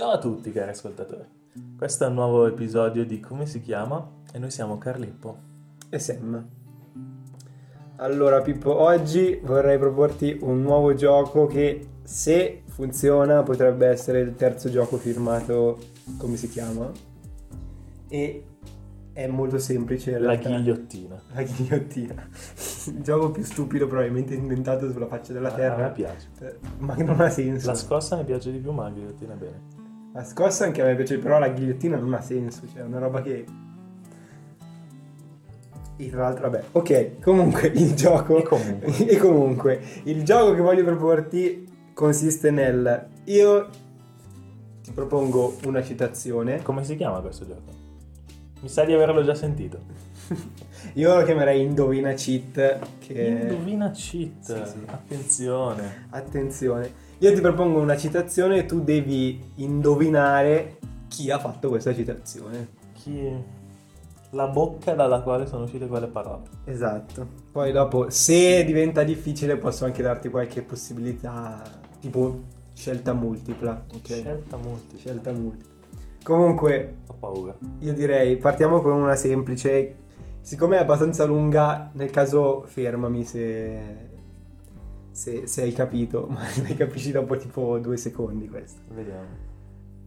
Ciao 0.00 0.12
a 0.12 0.18
tutti 0.18 0.50
cari 0.50 0.70
ascoltatori, 0.70 1.26
questo 1.76 2.04
è 2.04 2.06
un 2.06 2.14
nuovo 2.14 2.46
episodio 2.46 3.04
di 3.04 3.20
Come 3.20 3.44
si 3.44 3.60
chiama 3.60 4.02
e 4.32 4.38
noi 4.38 4.50
siamo 4.50 4.78
Carlippo. 4.78 5.36
e 5.90 5.98
Sam. 5.98 6.42
Allora 7.96 8.40
Pippo, 8.40 8.74
oggi 8.80 9.38
vorrei 9.44 9.76
proporti 9.78 10.38
un 10.40 10.62
nuovo 10.62 10.94
gioco 10.94 11.46
che 11.46 11.86
se 12.02 12.62
funziona 12.68 13.42
potrebbe 13.42 13.88
essere 13.88 14.20
il 14.20 14.34
terzo 14.36 14.70
gioco 14.70 14.96
firmato, 14.96 15.78
come 16.16 16.38
si 16.38 16.48
chiama? 16.48 16.90
E 18.08 18.44
è 19.12 19.26
molto 19.26 19.58
semplice. 19.58 20.12
La 20.18 20.28
realtà. 20.30 20.48
ghigliottina. 20.48 21.22
La 21.34 21.42
ghigliottina. 21.42 22.28
Il 22.86 23.02
gioco 23.02 23.32
più 23.32 23.44
stupido 23.44 23.86
probabilmente 23.86 24.32
inventato 24.32 24.90
sulla 24.90 25.08
faccia 25.08 25.34
della 25.34 25.52
A 25.52 25.54
terra. 25.54 25.88
me 25.88 25.92
piace. 25.92 26.28
Ma 26.78 26.94
che 26.94 27.02
non 27.04 27.20
ha 27.20 27.28
senso. 27.28 27.66
La 27.66 27.74
scossa 27.74 28.16
mi 28.16 28.24
piace 28.24 28.50
di 28.50 28.60
più 28.60 28.72
ma 28.72 28.84
la 28.84 28.90
ghigliottina 28.92 29.34
bene. 29.34 29.79
La 30.12 30.24
scossa 30.24 30.64
anche 30.64 30.82
a 30.82 30.84
me 30.84 30.96
piace, 30.96 31.18
però 31.18 31.38
la 31.38 31.48
ghigliottina 31.48 31.96
non 31.96 32.12
ha 32.14 32.20
senso, 32.20 32.62
cioè 32.72 32.82
è 32.82 32.84
una 32.84 32.98
roba 32.98 33.22
che... 33.22 33.44
E 35.96 36.10
tra 36.10 36.22
l'altro, 36.22 36.50
vabbè, 36.50 36.64
ok, 36.72 37.20
comunque 37.20 37.68
il 37.68 37.94
gioco... 37.94 38.38
E 38.38 38.42
comunque. 38.42 38.96
e 39.06 39.16
comunque, 39.18 39.80
il 40.04 40.24
gioco 40.24 40.54
che 40.54 40.60
voglio 40.60 40.82
proporti 40.82 41.66
consiste 41.94 42.50
nel... 42.50 43.08
Io 43.24 43.68
ti 44.82 44.90
propongo 44.92 45.58
una 45.66 45.82
citazione, 45.82 46.62
Come 46.62 46.82
si 46.82 46.96
chiama 46.96 47.20
questo 47.20 47.46
gioco? 47.46 47.78
Mi 48.60 48.68
sa 48.68 48.84
di 48.84 48.92
averlo 48.92 49.22
già 49.22 49.34
sentito. 49.34 50.09
Io 50.94 51.14
lo 51.18 51.24
chiamerei 51.24 51.62
Indovina 51.62 52.12
Cheat, 52.12 52.78
che... 52.98 53.12
Indovina 53.12 53.90
cheat. 53.90 54.64
Sì, 54.64 54.70
sì. 54.70 54.78
Attenzione. 54.86 56.06
Attenzione, 56.10 56.92
io 57.18 57.34
ti 57.34 57.40
propongo 57.40 57.80
una 57.80 57.96
citazione 57.96 58.58
e 58.58 58.66
tu 58.66 58.82
devi 58.82 59.42
indovinare 59.56 60.78
chi 61.08 61.30
ha 61.30 61.38
fatto 61.38 61.68
questa 61.68 61.94
citazione. 61.94 62.68
Chi... 62.94 63.58
La 64.32 64.46
bocca 64.46 64.94
dalla 64.94 65.22
quale 65.22 65.46
sono 65.46 65.64
uscite 65.64 65.88
quelle 65.88 66.06
parole. 66.06 66.44
Esatto. 66.64 67.26
Poi 67.50 67.72
dopo, 67.72 68.10
se 68.10 68.64
diventa 68.64 69.02
difficile, 69.02 69.56
posso 69.56 69.84
anche 69.84 70.02
darti 70.02 70.28
qualche 70.28 70.62
possibilità, 70.62 71.60
tipo 71.98 72.42
scelta 72.72 73.12
multipla. 73.12 73.86
Ok. 73.92 74.06
Scelta 74.06 74.56
multipla. 74.56 74.98
Scelta 74.98 75.32
multipla. 75.32 75.68
Comunque, 76.22 76.96
Ho 77.08 77.14
paura. 77.18 77.56
io 77.80 77.92
direi, 77.92 78.36
partiamo 78.36 78.80
con 78.80 78.92
una 78.92 79.16
semplice. 79.16 79.96
Siccome 80.40 80.76
è 80.76 80.80
abbastanza 80.80 81.24
lunga, 81.24 81.90
nel 81.94 82.10
caso 82.10 82.62
fermami 82.66 83.24
se, 83.24 84.08
se, 85.10 85.46
se 85.46 85.62
hai 85.62 85.72
capito, 85.72 86.26
ma 86.30 86.40
ne 86.62 86.74
capisci 86.74 87.12
dopo 87.12 87.36
tipo 87.36 87.78
due 87.78 87.96
secondi 87.96 88.48
questo. 88.48 88.80
Vediamo. 88.88 89.48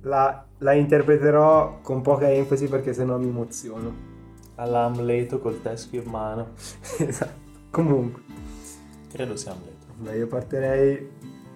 La, 0.01 0.45
la 0.57 0.73
interpreterò 0.73 1.79
con 1.81 2.01
poca 2.01 2.29
enfasi 2.29 2.67
perché 2.67 2.93
sennò 2.93 3.17
mi 3.17 3.27
emoziono. 3.27 4.11
All'Amleto 4.55 5.39
col 5.39 5.61
teschio 5.61 6.01
in 6.01 6.09
mano. 6.09 6.49
esatto. 6.97 7.41
Comunque. 7.69 8.21
Credo 9.11 9.35
sia 9.35 9.51
Amleto. 9.51 9.85
Beh, 9.97 10.17
io 10.17 10.27
partirei. 10.27 11.09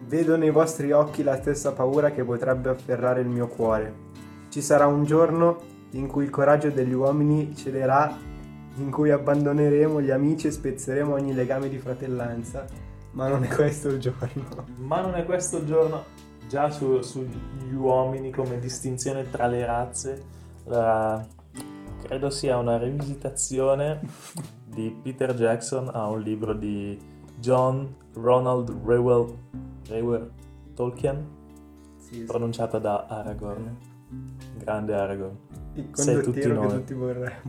Vedo 0.07 0.37
nei 0.37 0.51
vostri 0.51 0.91
occhi 0.91 1.23
la 1.23 1.35
stessa 1.35 1.73
paura 1.73 2.11
che 2.11 2.23
potrebbe 2.23 2.69
afferrare 2.69 3.21
il 3.21 3.27
mio 3.27 3.47
cuore. 3.47 4.05
Ci 4.49 4.61
sarà 4.61 4.87
un 4.87 5.03
giorno 5.03 5.59
in 5.91 6.07
cui 6.07 6.23
il 6.23 6.29
coraggio 6.29 6.69
degli 6.69 6.93
uomini 6.93 7.55
cederà, 7.55 8.15
in 8.77 8.91
cui 8.91 9.11
abbandoneremo 9.11 10.01
gli 10.01 10.11
amici 10.11 10.47
e 10.47 10.51
spezzeremo 10.51 11.13
ogni 11.13 11.33
legame 11.33 11.69
di 11.69 11.77
fratellanza. 11.77 12.65
Ma 13.11 13.27
non 13.27 13.43
è 13.43 13.47
questo 13.47 13.89
il 13.89 13.99
giorno. 13.99 14.65
Ma 14.77 15.01
non 15.01 15.15
è 15.15 15.25
questo 15.25 15.57
il 15.57 15.65
giorno, 15.65 16.03
già 16.47 16.69
su- 16.69 17.01
sugli 17.01 17.73
uomini 17.73 18.29
come 18.31 18.59
distinzione 18.59 19.29
tra 19.29 19.47
le 19.47 19.65
razze, 19.65 20.23
la- 20.65 21.25
credo 22.03 22.29
sia 22.29 22.57
una 22.57 22.77
rivisitazione 22.77 23.99
di 24.65 24.95
Peter 25.01 25.33
Jackson 25.33 25.89
a 25.91 26.07
un 26.07 26.21
libro 26.21 26.53
di 26.53 26.97
John 27.39 27.95
Ronald 28.13 28.75
Reuel, 28.85 29.33
Reuel 29.87 30.29
Tolkien, 30.75 31.25
Sì, 31.97 32.15
sì. 32.15 32.23
pronunciata 32.25 32.77
da 32.77 33.05
Aragorn. 33.07 33.86
Grande 34.57 34.93
Aragorn. 34.93 35.37
Il 35.75 35.89
condottiero 35.91 36.61
che 36.61 36.67
tutti 36.73 36.93
vorremmo. 36.93 37.41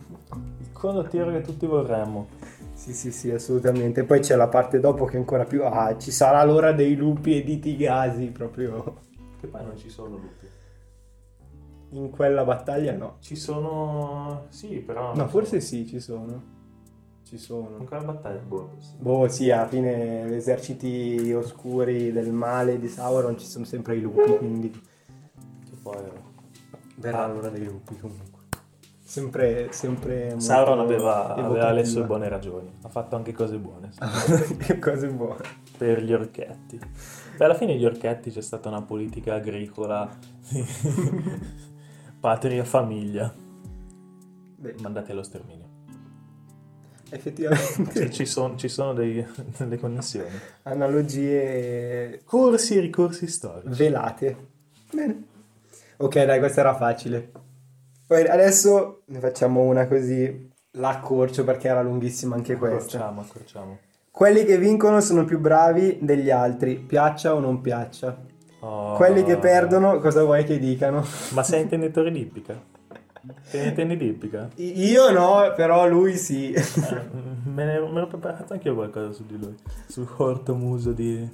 Il 0.61 0.73
condottiero 0.73 1.31
che 1.31 1.41
tutti 1.41 1.67
vorremmo. 1.67 2.29
Sì, 2.75 2.93
sì, 2.93 3.11
sì, 3.11 3.31
assolutamente. 3.31 4.05
Poi 4.05 4.21
c'è 4.21 4.37
la 4.37 4.49
parte 4.49 4.81
dopo 4.81 5.05
che 5.05 5.17
ancora 5.17 5.45
più... 5.45 5.65
Ah, 5.65 5.97
ci 5.97 6.11
sarà 6.11 6.45
l'ora 6.45 6.73
dei 6.73 6.95
lupi 6.95 7.37
e 7.39 7.43
di 7.43 7.59
Tigasi, 7.59 8.27
proprio 8.27 8.99
Che 9.41 9.47
poi 9.47 9.65
non 9.65 9.77
ci 9.77 9.89
sono 9.89 10.17
lupi. 10.17 10.47
in 11.91 12.11
quella 12.11 12.45
battaglia 12.45 12.93
no. 12.95 13.17
Ci 13.21 13.35
sono... 13.35 14.45
Sì, 14.51 14.79
però... 14.81 15.15
No, 15.15 15.27
forse 15.29 15.61
sì, 15.61 15.87
ci 15.87 15.99
sono. 16.01 16.57
Ci 17.25 17.35
In 17.35 17.41
sono. 17.41 17.85
quella 17.85 18.05
battaglia, 18.05 18.41
boh, 18.41 18.71
sì. 18.79 18.93
Boh, 18.99 19.29
sì, 19.29 19.51
alla 19.51 19.67
fine 19.67 20.27
gli 20.29 20.35
eserciti 20.35 21.33
oscuri 21.33 22.13
del 22.13 22.31
male 22.33 22.79
di 22.79 22.89
Sauron 22.89 23.37
ci 23.39 23.47
sono 23.47 23.65
sempre 23.65 23.97
i 23.97 24.01
lupi, 24.01 24.37
quindi 24.37 24.71
Che 24.71 25.77
poi... 25.83 25.97
verrà 26.99 27.25
Ah. 27.25 27.27
l'ora 27.29 27.49
dei 27.49 27.65
lupi 27.65 27.97
comunque. 27.99 28.37
Sempre, 29.09 29.69
sempre 29.73 30.35
Sauron 30.39 30.81
aveva, 30.81 31.35
aveva 31.35 31.71
le 31.73 31.87
sue 31.87 32.05
buone 32.05 32.29
ragioni, 32.29 32.71
ha 32.83 32.89
fatto 32.91 33.17
anche 33.17 33.33
cose 33.33 33.57
buone 33.57 33.89
Che 34.59 34.79
cose 34.79 35.09
buone. 35.09 35.41
per 35.79 36.03
gli 36.03 36.13
orchetti. 36.13 36.79
Beh, 37.39 37.45
alla 37.45 37.55
fine 37.55 37.75
gli 37.79 37.87
orchetti 37.87 38.31
c'è 38.31 38.43
stata 38.43 38.69
una 38.69 38.83
politica 38.83 39.33
agricola, 39.35 40.07
patria, 42.21 42.65
famiglia, 42.65 43.33
Beh, 44.57 44.75
mandati 44.83 45.11
allo 45.13 45.23
sterminio. 45.23 45.67
effettivamente 47.11 48.11
ci, 48.11 48.27
son- 48.27 48.59
ci 48.59 48.69
sono 48.69 48.93
dei- 48.93 49.25
delle 49.57 49.79
connessioni. 49.79 50.29
analogie 50.65 52.21
Corsi 52.25 52.77
e 52.77 52.81
ricorsi 52.81 53.27
storici. 53.27 53.79
velate. 53.83 54.37
Bene. 54.93 55.27
Ok, 56.01 56.25
dai, 56.25 56.39
questa 56.39 56.61
era 56.61 56.75
facile. 56.75 57.33
Poi 58.07 58.25
adesso 58.27 59.03
ne 59.07 59.19
facciamo 59.19 59.63
una 59.63 59.89
così. 59.89 60.49
La 60.73 60.91
accorcio 60.91 61.43
perché 61.43 61.67
era 61.67 61.83
lunghissima 61.83 62.37
anche 62.37 62.57
questa. 62.57 62.99
Accorciamo, 62.99 63.21
accorciamo. 63.21 63.79
Quelli 64.09 64.45
che 64.45 64.59
vincono 64.59 65.01
sono 65.01 65.25
più 65.25 65.41
bravi 65.41 65.99
degli 66.01 66.31
altri, 66.31 66.77
piaccia 66.77 67.35
o 67.35 67.41
non 67.41 67.61
piaccia. 67.61 68.17
Oh. 68.61 68.95
Quelli 68.95 69.25
che 69.25 69.39
perdono, 69.39 69.99
cosa 69.99 70.23
vuoi 70.23 70.45
che 70.45 70.61
dicano? 70.61 71.05
Ma 71.33 71.43
sei 71.43 71.63
intenditore 71.63 72.13
di 72.13 72.21
ippica? 72.21 72.77
Te 73.51 73.61
ne 73.61 73.69
intendi 73.69 73.97
di 73.97 74.07
ippica? 74.07 74.51
Io 74.57 75.11
no, 75.11 75.53
però 75.57 75.89
lui 75.89 76.17
sì. 76.17 76.53
Eh, 76.53 76.63
me, 77.45 77.65
ne, 77.65 77.81
me 77.81 78.01
l'ho 78.01 78.07
preparato 78.07 78.53
anche 78.53 78.69
io 78.69 78.75
qualcosa 78.75 79.13
su 79.13 79.27
di 79.27 79.37
lui. 79.37 79.55
Sul 79.89 80.09
corto 80.09 80.55
muso 80.55 80.93
di, 80.93 81.29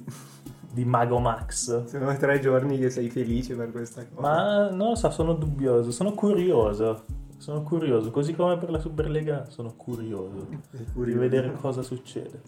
di 0.75 0.83
Mago 0.85 1.19
Max. 1.19 1.85
Sono 1.85 2.17
tre 2.17 2.39
giorni 2.41 2.77
che 2.77 2.89
sei 2.89 3.09
felice 3.09 3.55
per 3.55 3.71
questa 3.71 4.05
cosa. 4.05 4.21
Ma 4.21 4.69
non 4.69 4.89
lo 4.89 4.95
so, 4.95 5.09
sono 5.09 5.33
dubbioso, 5.33 5.89
sono 5.91 6.11
curioso. 6.13 7.05
Sono 7.37 7.63
curioso, 7.63 8.11
così 8.11 8.33
come 8.35 8.57
per 8.57 8.69
la 8.71 8.79
Superlega 8.79 9.45
sono 9.49 9.73
curioso 9.75 10.47
Sei 10.71 10.85
di 10.85 10.91
curioso. 10.91 11.19
vedere 11.19 11.53
cosa 11.53 11.81
succede. 11.81 12.41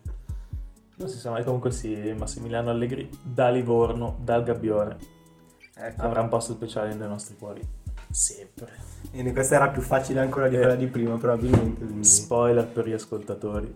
Non 0.96 1.08
si 1.08 1.18
sa 1.20 1.30
mai, 1.30 1.44
comunque 1.44 1.72
sì, 1.72 2.14
Massimiliano 2.18 2.70
Allegri 2.70 3.10
da 3.22 3.50
Livorno, 3.50 4.18
dal 4.24 4.44
Gabbione, 4.44 4.98
Ecco. 5.76 6.02
avrà 6.02 6.22
un 6.22 6.30
posto 6.30 6.54
speciale 6.54 6.94
nei 6.96 7.08
nostri 7.08 7.36
cuori. 7.38 7.62
Sempre. 8.10 8.72
E 9.12 9.32
questa 9.34 9.56
era 9.56 9.70
più 9.70 9.82
facile 9.82 10.22
ancora 10.22 10.48
di 10.48 10.56
Eh. 10.56 10.60
quella 10.60 10.76
di 10.76 10.88
prima, 10.88 11.16
probabilmente. 11.18 11.86
quindi- 11.86 12.04
Spoiler 12.06 12.66
per 12.68 12.88
gli 12.88 12.94
ascoltatori. 12.94 13.68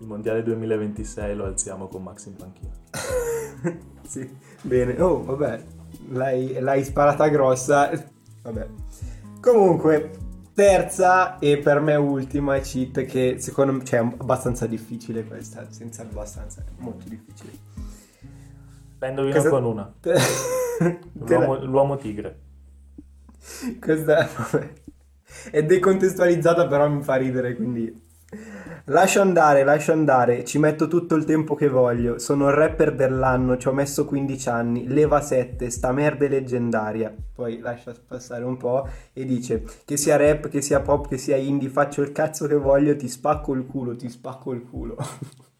Il 0.00 0.06
mondiale 0.06 0.42
2026 0.42 1.36
lo 1.36 1.44
alziamo 1.44 1.86
con 1.88 2.02
Max 2.02 2.26
in 2.26 2.34
panchina. 2.36 2.72
sì, 4.06 4.28
bene. 4.62 5.00
Oh, 5.00 5.24
vabbè, 5.24 5.62
l'hai, 6.10 6.58
l'hai 6.60 6.84
sparata 6.84 7.28
grossa. 7.28 7.90
Vabbè. 8.42 8.66
Comunque, 9.40 10.10
terza 10.54 11.38
e 11.38 11.58
per 11.58 11.80
me 11.80 11.96
ultima 11.96 12.58
cheat 12.60 13.04
che 13.04 13.36
secondo 13.38 13.72
me 13.72 13.84
cioè, 13.84 14.00
è 14.00 14.02
abbastanza 14.02 14.66
difficile 14.66 15.24
questa, 15.24 15.66
senza 15.70 16.02
abbastanza, 16.02 16.60
è 16.60 16.82
molto 16.82 17.08
difficile. 17.08 17.52
La 18.98 19.08
indovino 19.08 19.34
Cosa- 19.34 19.50
con 19.50 19.64
una. 19.64 19.94
L'uomo, 21.12 21.64
l'uomo 21.64 21.96
tigre. 21.96 22.40
Questa 23.78 24.28
vabbè, 24.36 24.72
è 25.50 25.62
decontestualizzata, 25.64 26.66
però 26.66 26.88
mi 26.88 27.02
fa 27.02 27.16
ridere, 27.16 27.54
quindi... 27.54 28.03
Lascio 28.88 29.22
andare, 29.22 29.64
lascio 29.64 29.92
andare, 29.92 30.44
ci 30.44 30.58
metto 30.58 30.88
tutto 30.88 31.14
il 31.14 31.24
tempo 31.24 31.54
che 31.54 31.68
voglio. 31.68 32.18
Sono 32.18 32.48
il 32.48 32.54
rapper 32.54 32.94
dell'anno, 32.94 33.56
ci 33.56 33.68
ho 33.68 33.72
messo 33.72 34.04
15 34.04 34.48
anni. 34.50 34.88
Leva 34.88 35.20
7, 35.20 35.70
sta 35.70 35.90
merda 35.92 36.26
è 36.26 36.28
leggendaria. 36.28 37.14
Poi 37.34 37.60
lascia 37.60 37.94
passare 38.06 38.44
un 38.44 38.56
po' 38.56 38.86
e 39.12 39.24
dice 39.24 39.64
che 39.84 39.96
sia 39.96 40.16
rap, 40.16 40.48
che 40.48 40.60
sia 40.60 40.80
pop, 40.80 41.08
che 41.08 41.16
sia 41.16 41.36
indie, 41.36 41.70
faccio 41.70 42.02
il 42.02 42.12
cazzo 42.12 42.46
che 42.46 42.56
voglio, 42.56 42.94
ti 42.94 43.08
spacco 43.08 43.54
il 43.54 43.64
culo, 43.64 43.96
ti 43.96 44.08
spacco 44.08 44.52
il 44.52 44.62
culo. 44.68 44.96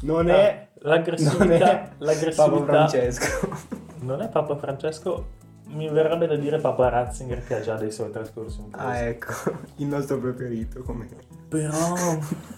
Non 0.00 0.28
è... 0.28 0.68
Ah, 0.80 0.88
l'aggressività, 0.88 1.44
non 1.44 1.52
è 1.52 1.90
l'aggressività 1.98 2.50
Papa 2.50 2.64
Francesco. 2.64 3.56
non 4.02 4.22
è 4.22 4.28
Papa 4.28 4.56
Francesco, 4.56 5.26
mi 5.68 5.88
verrebbe 5.88 6.26
da 6.26 6.36
dire 6.36 6.58
Papa 6.58 6.88
Ratzinger 6.88 7.44
che 7.44 7.56
ha 7.56 7.60
già 7.60 7.76
dei 7.76 7.90
suoi 7.90 8.10
trascorsi 8.10 8.60
un 8.60 8.70
po'. 8.70 8.78
Ah, 8.78 8.98
ecco, 8.98 9.32
il 9.76 9.86
nostro 9.86 10.18
preferito 10.18 10.82
come... 10.82 11.08
Però... 11.48 11.70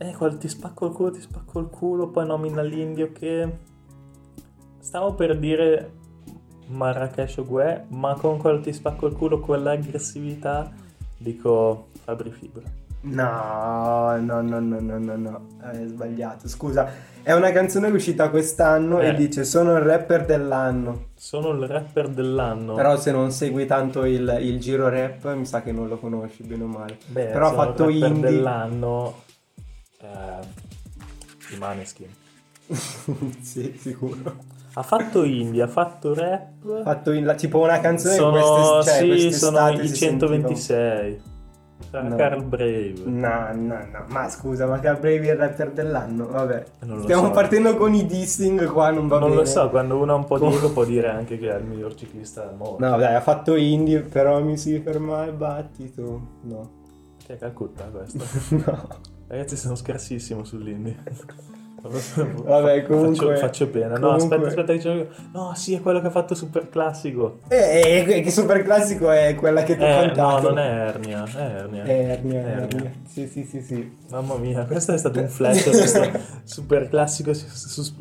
Eh, 0.00 0.14
quel 0.14 0.38
ti 0.38 0.46
spacco 0.46 0.86
il 0.86 0.92
culo, 0.92 1.10
ti 1.10 1.20
spacco 1.20 1.58
il 1.58 1.66
culo, 1.66 2.06
poi 2.06 2.24
nomina 2.24 2.62
l'indio 2.62 3.10
che... 3.10 3.58
Stavo 4.78 5.14
per 5.14 5.36
dire 5.36 5.90
Marrakesh 6.68 7.42
Gue, 7.44 7.86
ma 7.88 8.14
con 8.14 8.38
quel 8.38 8.60
ti 8.60 8.72
spacco 8.72 9.08
il 9.08 9.16
culo, 9.16 9.40
quell'aggressività, 9.40 10.72
dico 11.16 11.88
Fabri 12.04 12.30
Fibra. 12.30 12.62
No, 13.00 14.16
no, 14.20 14.40
no, 14.40 14.60
no, 14.60 14.80
no, 14.80 14.98
no, 14.98 15.16
no, 15.16 15.46
hai 15.60 15.86
sbagliato. 15.86 16.48
Scusa, 16.48 16.90
è 17.28 17.34
una 17.34 17.52
canzone 17.52 17.88
uscita 17.88 18.30
quest'anno 18.30 19.00
Eh. 19.00 19.08
e 19.08 19.14
dice 19.14 19.44
sono 19.44 19.74
il 19.76 19.82
rapper 19.82 20.24
dell'anno. 20.24 21.08
Sono 21.14 21.50
il 21.50 21.66
rapper 21.68 22.08
dell'anno. 22.08 22.72
Però 22.74 22.96
se 22.96 23.12
non 23.12 23.30
segui 23.32 23.66
tanto 23.66 24.06
il, 24.06 24.38
il 24.40 24.58
giro 24.58 24.88
rap, 24.88 25.34
mi 25.34 25.44
sa 25.44 25.60
che 25.60 25.70
non 25.70 25.88
lo 25.88 25.98
conosci 25.98 26.42
bene 26.42 26.62
o 26.62 26.66
male. 26.68 26.96
Beh, 27.06 27.26
Però 27.26 27.48
ha 27.48 27.50
sono 27.50 27.62
il 27.62 27.68
fatto 27.68 27.84
rapper 27.84 28.06
indie. 28.08 28.30
dell'anno 28.30 29.22
eh, 30.00 31.54
i 31.54 31.58
Maneskin. 31.58 32.08
sì, 33.42 33.76
sicuro. 33.78 34.36
Ha 34.72 34.82
fatto 34.82 35.22
indie, 35.24 35.60
ha 35.62 35.68
fatto 35.68 36.14
rap. 36.14 36.64
Ha 36.78 36.82
fatto 36.82 37.12
in- 37.12 37.34
tipo 37.36 37.58
una 37.60 37.78
canzone 37.80 38.14
sono, 38.14 38.32
che 38.32 38.40
queste, 38.80 39.06
cioè, 39.06 39.18
sì, 39.18 39.32
sono 39.32 39.68
i 39.70 39.86
si 39.88 39.94
sentiva- 39.96 40.26
126. 40.28 41.20
Sarà 41.20 41.37
No. 41.90 42.16
Carl 42.16 42.42
Brave. 42.44 43.02
No, 43.06 43.48
no, 43.54 43.78
no, 43.90 44.04
ma 44.08 44.28
scusa, 44.28 44.66
ma 44.66 44.78
che 44.78 44.92
Brave 44.94 45.20
è 45.28 45.32
il 45.32 45.36
rapper 45.36 45.70
dell'anno? 45.70 46.26
Vabbè, 46.28 46.64
Non 46.80 47.02
stiamo 47.02 47.26
so. 47.26 47.30
partendo 47.30 47.76
con 47.76 47.94
i 47.94 48.04
dissing 48.04 48.66
qua, 48.66 48.90
non 48.90 49.08
va 49.08 49.18
non 49.18 49.30
bene. 49.30 49.40
lo 49.42 49.46
so, 49.46 49.70
quando 49.70 49.96
uno 49.96 50.12
ha 50.12 50.16
un 50.16 50.24
po' 50.26 50.38
di 50.38 50.46
ego 50.54 50.70
può 50.72 50.84
dire 50.84 51.08
anche 51.08 51.38
che 51.38 51.50
è 51.50 51.56
il 51.58 51.64
miglior 51.64 51.94
ciclista 51.94 52.44
del 52.44 52.56
mondo. 52.56 52.86
No, 52.86 52.96
dai, 52.98 53.14
ha 53.14 53.20
fatto 53.20 53.54
indie, 53.56 54.00
però 54.00 54.42
mi 54.42 54.56
si 54.58 54.78
ferma 54.80 55.24
il 55.24 55.32
battito. 55.32 56.20
No. 56.42 56.70
Che 57.24 57.34
è 57.34 57.36
Calcutta 57.38 57.84
questo. 57.84 58.22
no. 58.56 58.88
Ragazzi, 59.28 59.56
sono 59.56 59.74
scarsissimo 59.74 60.44
sull'indie. 60.44 60.96
Vabbè, 61.80 62.84
comunque- 62.86 63.34
Faccio, 63.34 63.36
faccio 63.36 63.68
pena. 63.68 63.96
No, 63.98 64.10
comunque- 64.12 64.36
aspetta, 64.36 64.46
aspetta. 64.48 64.72
che 64.72 64.78
c'è- 64.78 65.06
No, 65.32 65.52
sì, 65.54 65.74
è 65.74 65.80
quello 65.80 66.00
che 66.00 66.06
ha 66.08 66.10
fatto 66.10 66.34
super 66.34 66.68
classico. 66.68 67.38
Eh, 67.48 68.04
eh, 68.08 68.20
che 68.22 68.30
super 68.30 68.62
classico 68.62 69.10
è 69.10 69.34
quella 69.36 69.62
che 69.62 69.76
ti 69.76 69.82
ho 69.82 69.86
Eh, 69.86 70.00
no, 70.00 70.06
contato. 70.06 70.48
non 70.48 70.58
è 70.58 70.68
Ernia. 70.88 71.24
È 71.24 71.38
Ernia. 71.40 71.84
Ernia, 71.84 72.40
Ernia. 72.40 72.62
Ernia. 72.62 72.92
Sì, 73.06 73.26
sì, 73.28 73.44
sì, 73.44 73.62
sì. 73.62 73.96
Mamma 74.10 74.36
mia, 74.36 74.64
questo 74.64 74.92
è 74.92 74.98
stato 74.98 75.20
un 75.20 75.28
flash 75.28 75.62
questo 75.70 76.10
super 76.44 76.88
classico. 76.88 77.32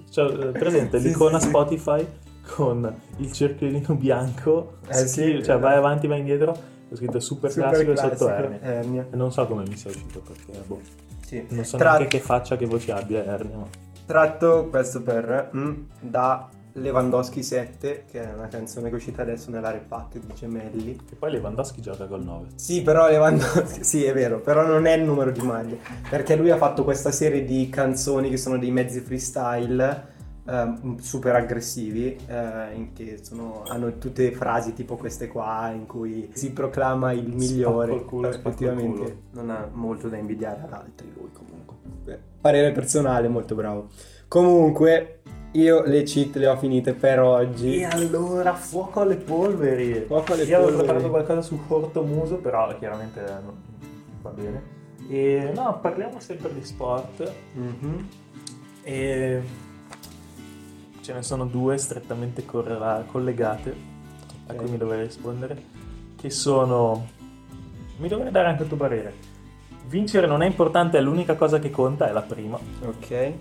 cioè, 0.09 0.25
eh, 0.31 0.45
presente 0.51 0.99
Sì, 0.99 1.07
l'icona 1.07 1.37
sì, 1.37 1.43
sì. 1.45 1.49
Spotify 1.49 2.07
con 2.55 2.95
il 3.17 3.31
cerchiolino 3.31 3.93
bianco. 3.95 4.73
Eh, 4.87 4.93
sì. 5.07 5.41
cioè, 5.43 5.59
vai 5.59 5.75
avanti, 5.75 6.07
vai 6.07 6.19
indietro. 6.19 6.55
Ho 6.89 6.95
scritto 6.95 7.19
super, 7.19 7.51
Super 7.51 7.67
classico, 7.69 7.91
e 7.91 7.93
classico, 7.95 8.15
sotto 8.17 8.29
Ernia. 8.31 8.59
Ernia. 8.61 9.07
E 9.11 9.15
non 9.17 9.31
so 9.31 9.45
come 9.45 9.63
mi 9.67 9.75
sia 9.75 9.89
uscito 9.89 10.21
perché 10.21 10.63
boh, 10.65 10.79
Sì. 11.27 11.45
non 11.49 11.65
so 11.65 11.75
Tra- 11.75 11.91
neanche 11.97 12.17
che 12.17 12.19
faccia, 12.23 12.55
che 12.55 12.65
voce 12.65 12.93
abbia 12.93 13.21
Ernia. 13.25 13.65
Tratto 14.05 14.67
questo 14.69 15.01
per 15.01 15.49
mm, 15.53 15.73
da 15.99 16.47
Lewandowski 16.71 17.43
7, 17.43 18.05
che 18.09 18.23
è 18.23 18.33
una 18.33 18.47
canzone 18.47 18.85
che 18.87 18.93
è 18.93 18.95
uscita 18.95 19.23
adesso 19.23 19.51
nella 19.51 19.69
repack 19.71 20.19
di 20.19 20.33
Gemelli. 20.33 20.95
Che 21.05 21.15
poi 21.15 21.31
Lewandowski 21.31 21.81
gioca 21.81 22.05
col 22.05 22.23
9. 22.23 22.47
Sì, 22.55 22.81
però 22.81 23.09
Lewandowski, 23.09 23.83
sì, 23.83 24.05
è 24.05 24.13
vero, 24.13 24.39
però 24.39 24.65
non 24.65 24.85
è 24.85 24.93
il 24.93 25.03
numero 25.03 25.31
di 25.31 25.41
maglia, 25.41 25.75
perché 26.09 26.37
lui 26.37 26.49
ha 26.49 26.57
fatto 26.57 26.85
questa 26.85 27.11
serie 27.11 27.43
di 27.43 27.67
canzoni 27.69 28.29
che 28.29 28.37
sono 28.37 28.57
dei 28.57 28.71
mezzi 28.71 29.01
freestyle 29.01 30.15
ehm, 30.47 30.97
super 30.99 31.35
aggressivi, 31.35 32.17
in 32.73 32.93
che 32.93 33.19
sono- 33.21 33.63
hanno 33.67 33.97
tutte 33.97 34.31
frasi 34.31 34.73
tipo 34.73 34.95
queste 34.95 35.27
qua 35.27 35.71
in 35.71 35.85
cui 35.85 36.29
si 36.33 36.51
proclama 36.51 37.11
il 37.11 37.27
migliore. 37.33 37.87
Spacco 37.91 38.01
il 38.03 38.05
culo, 38.09 38.27
il 38.29 38.33
effettivamente 38.35 38.99
culo. 39.01 39.15
non 39.31 39.49
ha 39.49 39.69
molto 39.71 40.07
da 40.09 40.17
invidiare 40.17 40.61
ad 40.61 40.73
altri 40.73 41.11
lui 41.15 41.29
comunque. 41.33 41.75
Beh, 42.03 42.19
parere 42.41 42.71
personale, 42.71 43.27
molto 43.27 43.55
bravo. 43.55 43.87
Comunque, 44.27 45.21
io 45.51 45.83
le 45.83 46.03
cheat 46.03 46.35
le 46.35 46.47
ho 46.47 46.57
finite 46.57 46.93
per 46.93 47.19
oggi. 47.19 47.77
E 47.77 47.83
allora, 47.85 48.53
fuoco 48.53 48.99
alle 49.01 49.15
polveri. 49.15 50.03
Fuoco 50.05 50.33
alle 50.33 50.43
Io 50.43 50.55
avevo 50.57 50.69
polveri. 50.71 50.85
preparato 50.85 51.09
qualcosa 51.09 51.41
su 51.41 51.59
Cortomuso, 51.67 52.35
però 52.37 52.75
chiaramente 52.77 53.21
non 53.43 53.55
va 54.21 54.29
bene. 54.31 54.75
E 55.09 55.51
no, 55.55 55.79
parliamo 55.81 56.19
sempre 56.19 56.53
di 56.53 56.63
sport. 56.63 57.31
Mhm. 57.53 58.07
E 58.83 59.41
ce 61.07 61.13
ne 61.13 61.23
sono 61.23 61.45
due 61.45 61.77
strettamente 61.77 62.43
correla- 62.43 63.05
collegate 63.09 63.73
a 64.47 64.51
Ok. 64.51 64.57
cui 64.57 64.71
mi 64.71 64.77
dovrei 64.77 65.03
rispondere, 65.03 65.63
che 66.17 66.29
sono... 66.29 67.07
Mi 67.99 68.09
dovrei 68.09 68.29
dare 68.29 68.49
anche 68.49 68.63
il 68.63 68.67
tuo 68.67 68.75
parere. 68.75 69.13
Vincere 69.87 70.27
non 70.27 70.41
è 70.41 70.45
importante, 70.45 70.97
è 70.97 71.01
l'unica 71.01 71.35
cosa 71.35 71.59
che 71.59 71.69
conta, 71.69 72.09
è 72.09 72.11
la 72.11 72.23
prima. 72.23 72.59
Ok. 72.83 73.31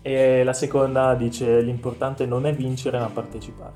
E 0.00 0.44
la 0.44 0.52
seconda 0.52 1.16
dice 1.16 1.60
l'importante 1.60 2.24
non 2.24 2.46
è 2.46 2.54
vincere 2.54 3.00
ma 3.00 3.08
partecipare. 3.08 3.72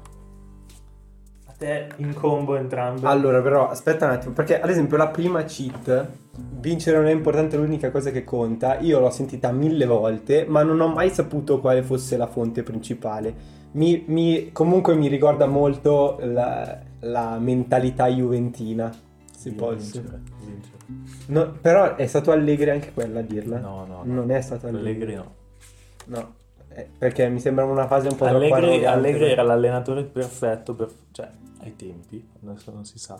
A 1.62 1.64
te 1.64 1.88
in 1.99 2.12
combo 2.14 2.56
entrambe. 2.56 3.06
Allora, 3.06 3.41
però, 3.41 3.69
aspetta 3.69 4.06
un 4.06 4.12
attimo, 4.12 4.32
perché 4.32 4.61
ad 4.61 4.69
esempio 4.69 4.97
la 4.97 5.06
prima 5.09 5.44
cheat, 5.44 6.09
vincere 6.59 6.97
non 6.97 7.06
è 7.06 7.12
importante, 7.12 7.55
è 7.55 7.59
l'unica 7.59 7.91
cosa 7.93 8.11
che 8.11 8.25
conta, 8.25 8.79
io 8.81 8.99
l'ho 8.99 9.11
sentita 9.11 9.53
mille 9.53 9.87
volte, 9.87 10.44
ma 10.49 10.62
non 10.64 10.81
ho 10.81 10.88
mai 10.88 11.11
saputo 11.11 11.61
quale 11.61 11.82
fosse 11.82 12.17
la 12.17 12.26
fonte 12.26 12.64
principale. 12.64 13.61
Mi, 13.73 14.03
mi- 14.09 14.50
comunque 14.53 14.94
mi 14.97 15.06
ricorda 15.06 15.47
molto 15.47 16.19
la, 16.23 16.79
la 17.00 17.38
mentalità 17.38 18.08
juventina, 18.08 18.91
se 18.91 19.50
Sì, 19.50 19.53
posso. 19.53 20.00
Vincere, 20.00 20.20
vincere. 20.41 20.76
No, 21.29 21.53
però 21.61 21.94
è 21.94 22.06
stato 22.06 22.32
Allegri 22.32 22.70
anche 22.70 22.91
quella 22.93 23.20
a 23.20 23.23
dirla? 23.23 23.58
No, 23.58 23.87
no, 23.87 24.03
no. 24.05 24.12
Non 24.12 24.31
è 24.31 24.41
stato 24.41 24.67
Allegri. 24.67 24.91
Allegri 24.91 25.15
no. 25.15 25.35
No, 26.05 26.35
eh, 26.75 26.88
perché 26.99 27.29
mi 27.29 27.38
sembra 27.38 27.65
una 27.65 27.87
fase 27.87 28.08
un 28.08 28.17
po' 28.17 28.25
troppo 28.26 28.37
Allegri, 28.37 28.56
arrogante. 28.56 28.87
Allegri 28.88 29.31
era 29.31 29.43
l'allenatore 29.43 30.03
perfetto 30.03 30.75
per... 30.75 30.88
cioè 31.12 31.29
ai 31.62 31.75
tempi, 31.76 32.25
adesso 32.44 32.70
non 32.73 32.85
si 32.85 32.99
sa, 32.99 33.19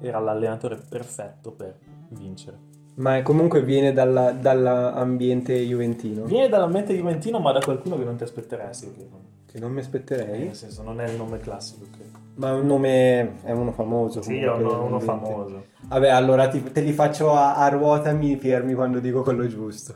era 0.00 0.18
l'allenatore 0.18 0.76
perfetto 0.88 1.52
per 1.52 1.76
vincere. 2.10 2.58
Ma 2.96 3.20
comunque 3.22 3.62
viene 3.62 3.92
dalla- 3.92 4.32
dall'ambiente 4.32 5.54
juventino. 5.54 6.24
Viene 6.24 6.48
dalla 6.48 6.66
mente 6.66 6.94
juventino 6.94 7.38
ma 7.38 7.52
da 7.52 7.60
qualcuno 7.60 7.96
che 7.98 8.04
non 8.04 8.16
ti 8.16 8.22
aspetteresti. 8.22 8.90
Che 8.92 9.06
non- 9.10 9.20
Che 9.46 9.58
non 9.60 9.72
mi 9.72 9.80
aspetterei. 9.80 10.44
nel 10.46 10.54
senso 10.54 10.82
non 10.82 11.00
è 11.00 11.08
il 11.08 11.16
nome 11.16 11.36
classico. 11.38 11.84
Che... 11.90 12.04
Ma 12.36 12.50
è 12.50 12.52
un 12.52 12.66
nome, 12.66 13.42
è 13.42 13.52
uno 13.52 13.72
famoso. 13.72 14.22
Sì, 14.22 14.38
è 14.38 14.50
uno, 14.50 14.84
uno 14.84 14.98
famoso. 15.00 15.64
Vabbè, 15.88 16.08
allora 16.08 16.48
ti- 16.48 16.62
te 16.72 16.80
li 16.80 16.92
faccio 16.92 17.32
a, 17.32 17.56
a 17.56 17.68
ruota, 17.68 18.12
mi 18.12 18.34
fermi 18.36 18.72
quando 18.74 18.98
dico 18.98 19.22
quello 19.22 19.46
giusto. 19.46 19.94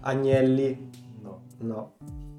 Agnelli, 0.00 0.90
No. 1.22 1.40
no. 1.60 1.92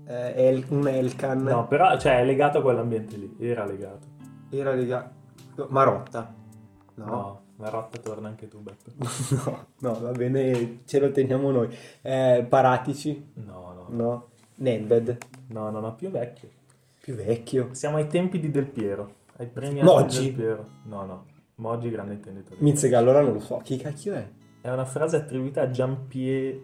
Eh, 0.06 0.48
El- 0.48 0.66
un 0.70 0.88
Elkan. 0.88 1.42
No, 1.44 1.68
però 1.68 1.98
cioè, 2.00 2.20
è 2.20 2.26
legato 2.26 2.60
a 2.60 2.62
quell'ambiente 2.62 3.18
lì, 3.18 3.36
era 3.40 3.66
legato. 3.66 4.08
Era 4.50 4.74
legato. 4.74 5.16
Marotta. 5.70 6.34
No. 6.96 7.06
No, 7.06 7.42
Marotta 7.58 7.98
torna 8.00 8.28
anche 8.28 8.48
tu, 8.48 8.60
Beppe. 8.60 8.92
No, 9.44 9.68
no, 9.80 10.00
va 10.00 10.12
bene, 10.12 10.80
ce 10.86 11.00
lo 11.00 11.12
teniamo 11.12 11.52
noi. 11.52 11.70
Eh, 12.02 12.46
Paratici? 12.48 13.32
No, 13.36 13.74
no, 13.74 13.86
No. 13.90 14.28
Nedved? 14.56 15.18
no, 15.50 15.70
no, 15.70 15.80
no, 15.80 15.94
più 15.96 16.10
vecchio. 16.10 16.50
Più 17.00 17.14
vecchio. 17.16 17.70
Siamo 17.74 17.98
ai 17.98 18.08
tempi 18.08 18.40
di 18.40 18.50
Del 18.50 18.68
Piero, 18.68 19.14
ai 19.38 19.50
anni 19.56 19.84
Moggi? 19.84 20.26
Del 20.26 20.34
Piero. 20.34 20.66
No, 20.86 21.06
no, 21.06 21.26
Moggi 21.56 21.90
grande 21.92 22.16
intenditore. 22.16 22.58
Mizzega, 22.60 22.98
allora 22.98 23.22
non 23.22 23.34
lo 23.34 23.40
so. 23.40 23.58
Chi 23.64 23.78
cacchio 23.78 24.14
è? 24.16 24.28
È 24.62 24.70
una 24.72 24.86
frase 24.86 25.16
attribuita 25.18 25.62
a 25.62 25.70
Giampiero 25.70 26.60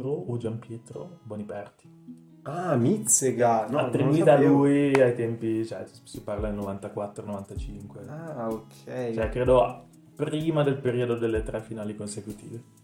o 0.00 0.36
Giampietro 0.38 1.18
Boniperti. 1.22 1.97
Ah, 2.42 2.76
Mizzega. 2.76 3.66
No, 3.68 3.78
attribuita 3.78 4.34
a 4.34 4.40
lui 4.40 4.92
ai 4.94 5.14
tempi, 5.14 5.66
cioè 5.66 5.84
si 6.04 6.22
parla 6.22 6.50
del 6.50 6.58
94-95. 6.58 8.08
Ah, 8.08 8.48
ok. 8.48 9.12
Cioè 9.14 9.28
credo 9.28 9.86
prima 10.14 10.62
del 10.62 10.76
periodo 10.76 11.16
delle 11.16 11.42
tre 11.42 11.60
finali 11.60 11.94
consecutive. 11.94 12.76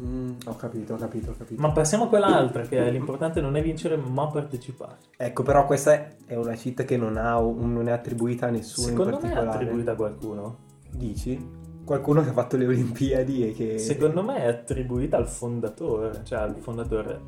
Mm, 0.00 0.32
ho 0.46 0.56
capito, 0.56 0.94
ho 0.94 0.96
capito, 0.96 1.30
ho 1.30 1.34
capito. 1.36 1.60
Ma 1.60 1.70
passiamo 1.70 2.04
a 2.04 2.08
quell'altra, 2.08 2.62
che 2.62 2.84
è 2.84 2.90
l'importante 2.90 3.40
non 3.40 3.56
è 3.56 3.62
vincere 3.62 3.96
ma 3.96 4.26
partecipare. 4.26 4.98
Ecco, 5.16 5.44
però 5.44 5.66
questa 5.66 6.08
è 6.26 6.34
una 6.34 6.54
cheat 6.54 6.84
che 6.84 6.96
non, 6.96 7.16
ha 7.16 7.38
non 7.38 7.86
è 7.86 7.92
attribuita 7.92 8.46
a 8.46 8.50
nessuno 8.50 8.88
Secondo 8.88 9.20
me 9.22 9.32
è 9.32 9.36
attribuita 9.36 9.92
a 9.92 9.94
qualcuno. 9.94 10.58
Dici? 10.90 11.62
Qualcuno 11.84 12.22
che 12.22 12.30
ha 12.30 12.32
fatto 12.32 12.56
le 12.56 12.66
Olimpiadi 12.66 13.48
e 13.48 13.52
che... 13.52 13.78
Secondo 13.78 14.22
me 14.22 14.36
è 14.36 14.46
attribuita 14.46 15.16
al 15.16 15.28
fondatore, 15.28 16.22
cioè 16.24 16.40
al 16.40 16.56
fondatore, 16.56 17.20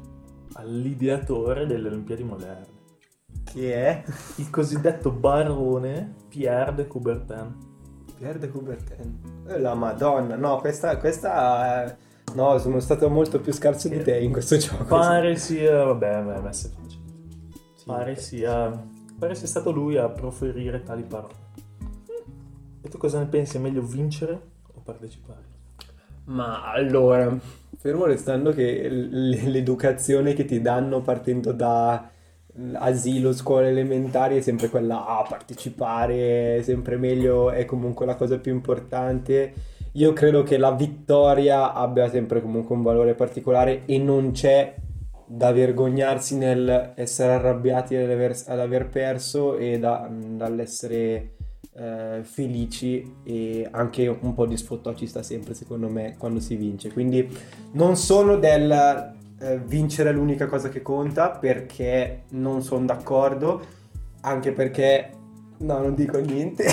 all'ideatore 0.57 1.67
delle 1.67 1.89
Olimpiadi 1.89 2.25
moderne. 2.25 2.75
Che 3.45 3.75
è? 3.75 4.05
Il 4.37 4.51
cosiddetto 4.51 5.11
barone 5.11 6.15
Pierre 6.29 6.75
de 6.75 6.87
Coubertin. 6.87 7.55
Pierre 8.17 8.39
de 8.39 8.51
Coubertin. 8.51 9.45
Eh, 9.47 9.59
La 9.59 9.75
madonna. 9.75 10.37
No, 10.37 10.59
questa... 10.59 10.97
questa 10.99 11.85
eh, 11.85 11.97
No, 12.35 12.59
sono 12.59 12.81
stato 12.81 13.09
molto 13.09 13.41
più 13.41 13.53
scarso 13.53 13.89
di 13.89 14.03
te 14.03 14.19
in 14.19 14.33
questo 14.33 14.57
gioco. 14.59 14.85
Pare 14.85 15.37
sia, 15.37 15.85
vabbè, 15.85 16.23
beh, 16.23 16.41
messe 16.41 16.69
facili. 16.69 17.05
Sì. 17.75 17.85
Pare 17.87 18.17
sia, 18.17 18.85
pare 19.19 19.35
sia 19.35 19.47
stato 19.47 19.71
lui 19.71 19.97
a 19.97 20.09
proferire 20.09 20.83
tali 20.83 21.03
parole. 21.05 21.45
E 22.83 22.89
tu 22.89 22.99
cosa 22.99 23.21
ne 23.21 23.27
pensi? 23.27 23.57
È 23.57 23.61
meglio 23.61 23.81
vincere 23.83 24.41
o 24.75 24.81
partecipare? 24.81 25.55
Ma 26.25 26.71
allora, 26.73 27.39
fermo 27.79 28.05
restando 28.05 28.53
che 28.53 28.89
l- 28.89 29.51
l'educazione 29.51 30.33
che 30.35 30.45
ti 30.45 30.61
danno 30.61 31.01
partendo 31.03 31.53
da 31.53 32.11
asilo, 32.75 33.33
scuole 33.33 33.69
elementari 33.69 34.37
è 34.37 34.41
sempre 34.41 34.69
quella 34.69 35.07
a 35.07 35.25
partecipare, 35.29 36.57
è 36.57 36.63
sempre 36.63 36.97
meglio, 36.97 37.51
è 37.51 37.65
comunque 37.65 38.07
la 38.07 38.15
cosa 38.15 38.39
più 38.39 38.53
importante. 38.53 39.53
Io 39.93 40.13
credo 40.13 40.43
che 40.43 40.59
la 40.59 40.73
vittoria 40.73 41.73
abbia 41.73 42.09
sempre 42.11 42.41
comunque 42.43 42.75
un 42.75 42.83
valore 42.83 43.15
particolare 43.15 43.83
e 43.87 43.99
non 43.99 44.33
c'è 44.33 44.75
da 45.27 45.53
vergognarsi 45.53 46.37
nel 46.37 46.93
essere 46.95 47.33
arrabbiati 47.33 47.97
ad 47.97 48.11
aver, 48.11 48.89
perso 48.89 49.57
e 49.57 49.79
da, 49.79 50.09
dall'essere 50.11 51.36
eh, 51.77 52.21
felici 52.23 53.15
e 53.23 53.69
anche 53.71 54.07
un 54.09 54.35
po' 54.35 54.47
di 54.47 54.57
sfottò 54.57 54.95
ci 54.95 55.07
sta 55.07 55.23
sempre 55.23 55.55
secondo 55.55 55.89
me 55.89 56.17
quando 56.19 56.41
si 56.41 56.57
vince 56.57 56.93
quindi 56.93 57.29
non 57.73 57.97
sono 57.97 58.37
del 58.37 59.15
eh, 59.39 59.59
vincere 59.59 60.13
l'unica 60.13 60.47
cosa 60.47 60.69
che 60.69 60.83
conta 60.83 61.31
perché 61.31 62.23
non 62.31 62.63
sono 62.63 62.87
d'accordo 62.87 63.65
anche 64.23 64.53
perché 64.53 65.11
no 65.59 65.79
non 65.79 65.95
dico 65.95 66.19
niente 66.19 66.65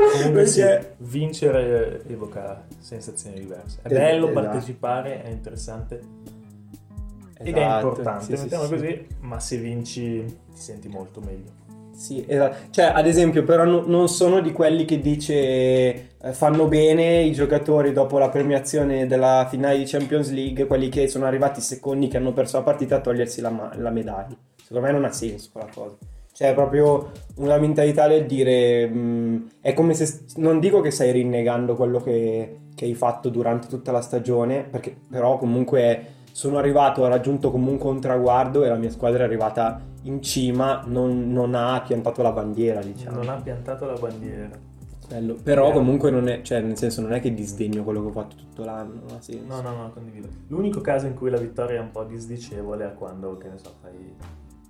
Comunque 0.00 0.46
sì, 0.46 0.62
vincere 0.98 2.02
evoca 2.08 2.64
sensazioni 2.78 3.38
diverse. 3.38 3.80
È 3.82 3.88
bello 3.88 4.30
esatto. 4.30 4.46
partecipare, 4.46 5.22
è 5.22 5.28
interessante 5.28 5.96
esatto, 5.96 7.42
ed 7.42 7.54
è 7.54 7.58
esatto, 7.58 7.86
importante, 7.86 8.36
sì, 8.36 8.42
mettiamo 8.42 8.64
sì, 8.64 8.70
così, 8.70 8.86
sì. 8.86 9.06
ma 9.20 9.40
se 9.40 9.56
vinci 9.58 10.24
ti 10.24 10.60
senti 10.60 10.88
molto 10.88 11.20
meglio. 11.20 11.59
Sì, 11.92 12.24
esatto. 12.26 12.70
Cioè, 12.70 12.92
ad 12.94 13.06
esempio, 13.06 13.44
però 13.44 13.64
no, 13.64 13.84
non 13.86 14.08
sono 14.08 14.40
di 14.40 14.52
quelli 14.52 14.84
che 14.84 15.00
dice 15.00 15.34
eh, 15.34 16.32
fanno 16.32 16.66
bene 16.66 17.22
i 17.22 17.32
giocatori 17.32 17.92
dopo 17.92 18.18
la 18.18 18.28
premiazione 18.28 19.06
della 19.06 19.46
finale 19.50 19.78
di 19.78 19.84
Champions 19.84 20.30
League, 20.30 20.66
quelli 20.66 20.88
che 20.88 21.08
sono 21.08 21.26
arrivati 21.26 21.60
secondi, 21.60 22.08
che 22.08 22.16
hanno 22.16 22.32
perso 22.32 22.56
la 22.56 22.62
partita, 22.62 22.96
a 22.96 23.00
togliersi 23.00 23.40
la, 23.40 23.72
la 23.76 23.90
medaglia. 23.90 24.36
Secondo 24.62 24.86
me 24.86 24.92
non 24.92 25.04
ha 25.04 25.12
senso 25.12 25.50
quella 25.52 25.68
cosa. 25.72 25.96
Cioè, 26.32 26.50
è 26.50 26.54
proprio 26.54 27.10
una 27.36 27.58
mentalità 27.58 28.08
del 28.08 28.24
dire. 28.24 28.86
Mh, 28.86 28.98
mm, 28.98 29.36
è 29.60 29.74
come 29.74 29.94
se. 29.94 30.24
Non 30.36 30.58
dico 30.58 30.80
che 30.80 30.90
stai 30.90 31.12
rinnegando 31.12 31.74
quello 31.74 32.00
che, 32.00 32.60
che 32.74 32.86
hai 32.86 32.94
fatto 32.94 33.28
durante 33.28 33.66
tutta 33.68 33.92
la 33.92 34.00
stagione, 34.00 34.62
perché 34.62 34.96
però 35.10 35.36
comunque 35.36 36.19
sono 36.32 36.58
arrivato, 36.58 37.02
ho 37.02 37.08
raggiunto 37.08 37.50
comunque 37.50 37.90
un 37.90 38.00
traguardo 38.00 38.64
e 38.64 38.68
la 38.68 38.76
mia 38.76 38.90
squadra 38.90 39.22
è 39.22 39.26
arrivata 39.26 39.80
in 40.02 40.22
cima, 40.22 40.82
non, 40.86 41.30
non 41.30 41.54
ha 41.54 41.80
piantato 41.80 42.22
la 42.22 42.32
bandiera, 42.32 42.80
diciamo. 42.80 43.16
Non 43.16 43.28
ha 43.28 43.40
piantato 43.40 43.86
la 43.86 43.98
bandiera. 43.98 44.68
Bello. 45.08 45.36
Però 45.42 45.72
comunque 45.72 46.10
non 46.10 46.28
è, 46.28 46.40
cioè 46.42 46.60
nel 46.60 46.76
senso 46.76 47.00
non 47.00 47.12
è 47.12 47.20
che 47.20 47.34
disdegno 47.34 47.82
quello 47.82 48.00
che 48.00 48.06
ho 48.06 48.12
fatto 48.12 48.36
tutto 48.36 48.64
l'anno, 48.64 49.00
no? 49.08 49.18
No, 49.46 49.60
no, 49.60 49.76
no, 49.76 49.90
condivido. 49.92 50.28
L'unico 50.46 50.80
caso 50.80 51.06
in 51.06 51.14
cui 51.14 51.30
la 51.30 51.38
vittoria 51.38 51.78
è 51.78 51.80
un 51.80 51.90
po' 51.90 52.04
disdicevole 52.04 52.86
è 52.86 52.94
quando, 52.94 53.36
che 53.36 53.48
ne 53.48 53.58
so, 53.58 53.74
fai 53.80 54.14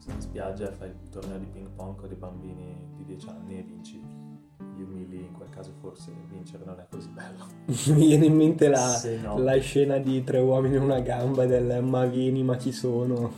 in 0.07 0.21
spiaggia 0.21 0.73
fai 0.73 0.89
il 0.89 1.09
torneo 1.11 1.39
di 1.39 1.47
ping 1.47 1.69
pong 1.77 1.95
con 1.95 2.09
dei 2.09 2.17
bambini 2.17 2.75
di 2.97 3.05
10 3.05 3.29
anni 3.29 3.59
e 3.59 3.63
vinci 3.63 4.20
gli 4.77 4.83
umili, 4.83 5.19
in 5.19 5.33
quel 5.33 5.49
caso 5.49 5.73
forse 5.81 6.13
vincere 6.29 6.65
non 6.65 6.79
è 6.79 6.87
così 6.91 7.09
bello. 7.09 7.47
Mi 7.97 8.07
viene 8.07 8.27
in 8.27 8.35
mente 8.35 8.69
la, 8.69 9.01
no. 9.23 9.39
la 9.39 9.59
scena 9.59 9.99
di 9.99 10.23
tre 10.25 10.39
uomini 10.39 10.77
e 10.77 10.79
una 10.79 11.01
gamba 11.01 11.47
del 11.47 11.83
ma 11.83 12.05
vieni 12.07 12.43
ma 12.43 12.57
chi 12.57 12.73
sono. 12.73 13.33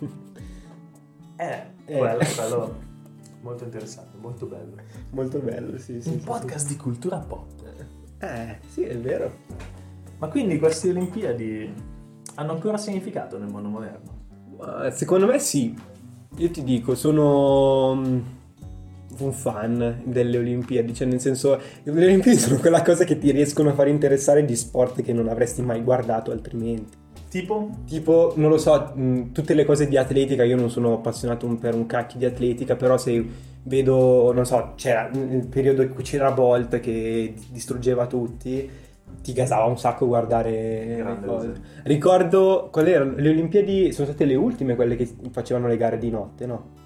Eh, 1.37 1.67
eh. 1.87 1.99
quello, 1.99 2.19
quello 2.37 2.91
molto 3.43 3.64
interessante, 3.64 4.17
molto 4.19 4.47
bello. 4.47 4.76
Molto 5.11 5.38
bello, 5.38 5.79
sì, 5.79 6.00
sì. 6.00 6.09
Un 6.09 6.19
sì, 6.19 6.25
podcast 6.25 6.67
sì. 6.67 6.75
di 6.75 6.81
cultura 6.81 7.19
pop. 7.19 7.50
Eh, 8.19 8.59
sì, 8.69 8.83
è 8.83 8.97
vero. 8.97 9.31
Ma 10.19 10.29
quindi 10.29 10.59
queste 10.59 10.91
Olimpiadi 10.91 11.73
hanno 12.37 12.52
ancora 12.52 12.79
significato 12.79 13.38
nel 13.38 13.49
mondo 13.49 13.69
moderno? 13.69 14.21
secondo 14.93 15.26
me 15.26 15.41
sì. 15.41 15.76
Io 16.37 16.50
ti 16.50 16.62
dico, 16.62 16.95
sono 16.95 17.97
mm, 17.97 18.21
un 19.19 19.33
fan 19.33 20.02
delle 20.04 20.38
Olimpiadi, 20.38 20.95
cioè 20.95 21.07
nel 21.07 21.21
senso 21.21 21.61
le 21.83 22.04
Olimpiadi 22.04 22.38
sono 22.38 22.59
quella 22.59 22.83
cosa 22.83 23.04
che 23.04 23.19
ti 23.19 23.31
riescono 23.31 23.71
a 23.71 23.75
far 23.75 23.88
interessare 23.88 24.45
di 24.45 24.57
sport 24.57 25.02
che 25.02 25.12
non 25.12 25.28
avresti 25.28 25.62
mai 25.62 25.83
guardato 25.83 26.31
altrimenti. 26.31 27.00
Tipo? 27.28 27.71
Tipo, 27.87 28.35
non 28.37 28.50
lo 28.50 28.59
so, 28.59 28.92
mh, 28.95 29.33
tutte 29.33 29.54
le 29.54 29.64
cose 29.64 29.88
di 29.88 29.97
atletica, 29.97 30.45
io 30.45 30.57
non 30.57 30.71
sono 30.71 30.95
appassionato 30.95 31.47
per 31.57 31.75
un 31.75 31.87
cacchio 31.87 32.19
di 32.19 32.26
atletica, 32.26 32.76
però 32.76 32.99
se 32.99 33.25
vedo, 33.62 34.33
non 34.35 34.45
so, 34.45 34.73
c'era 34.76 35.09
il 35.12 35.47
periodo 35.49 35.81
in 35.81 35.95
cui 35.95 36.02
c'era 36.02 36.31
Bolt 36.31 36.78
che 36.81 37.33
distruggeva 37.50 38.07
tutti, 38.07 38.69
ti 39.23 39.33
gasava 39.33 39.64
un 39.64 39.78
sacco 39.78 40.07
guardare 40.07 41.02
le 41.02 41.19
cose. 41.25 41.52
Ricordo, 41.85 42.69
qual 42.71 42.88
erano? 42.88 43.14
Le 43.16 43.31
Olimpiadi 43.31 43.92
sono 43.92 44.09
state 44.09 44.26
le 44.26 44.35
ultime 44.35 44.75
quelle 44.75 44.97
che 44.97 45.09
facevano 45.31 45.69
le 45.69 45.76
gare 45.78 45.97
di 45.97 46.11
notte, 46.11 46.45
no? 46.45 46.81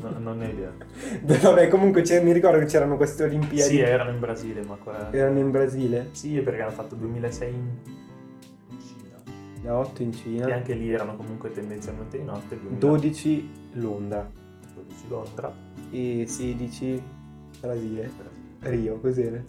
No, 0.00 0.18
non 0.18 0.38
ne 0.38 0.46
ho 0.46 0.50
idea. 0.50 0.72
Vabbè, 1.40 1.68
comunque 1.68 2.02
mi 2.22 2.32
ricordo 2.32 2.58
che 2.58 2.66
c'erano 2.66 2.96
queste 2.96 3.24
Olimpiadi. 3.24 3.74
Sì, 3.74 3.80
erano 3.80 4.10
in 4.10 4.20
Brasile, 4.20 4.62
ma 4.62 4.76
qua... 4.76 5.12
Erano 5.12 5.38
in 5.38 5.50
Brasile? 5.50 6.08
Sì, 6.12 6.40
perché 6.40 6.62
hanno 6.62 6.70
fatto 6.70 6.94
2006 6.94 7.52
in 7.52 8.78
Cina. 8.80 9.16
Da 9.62 9.78
8 9.78 10.02
in 10.02 10.12
Cina. 10.12 10.46
E 10.46 10.52
anche 10.52 10.74
lì 10.74 10.92
erano 10.92 11.16
comunque 11.16 11.50
tendenzialmente 11.50 12.18
di 12.18 12.24
notte. 12.24 12.58
2000... 12.58 12.78
12 12.78 13.50
Londra. 13.72 14.30
12 14.74 15.08
Londra. 15.08 15.54
E 15.90 16.24
16 16.26 17.02
Brasile. 17.60 18.10
Rio, 18.60 19.00
cos'era? 19.00 19.42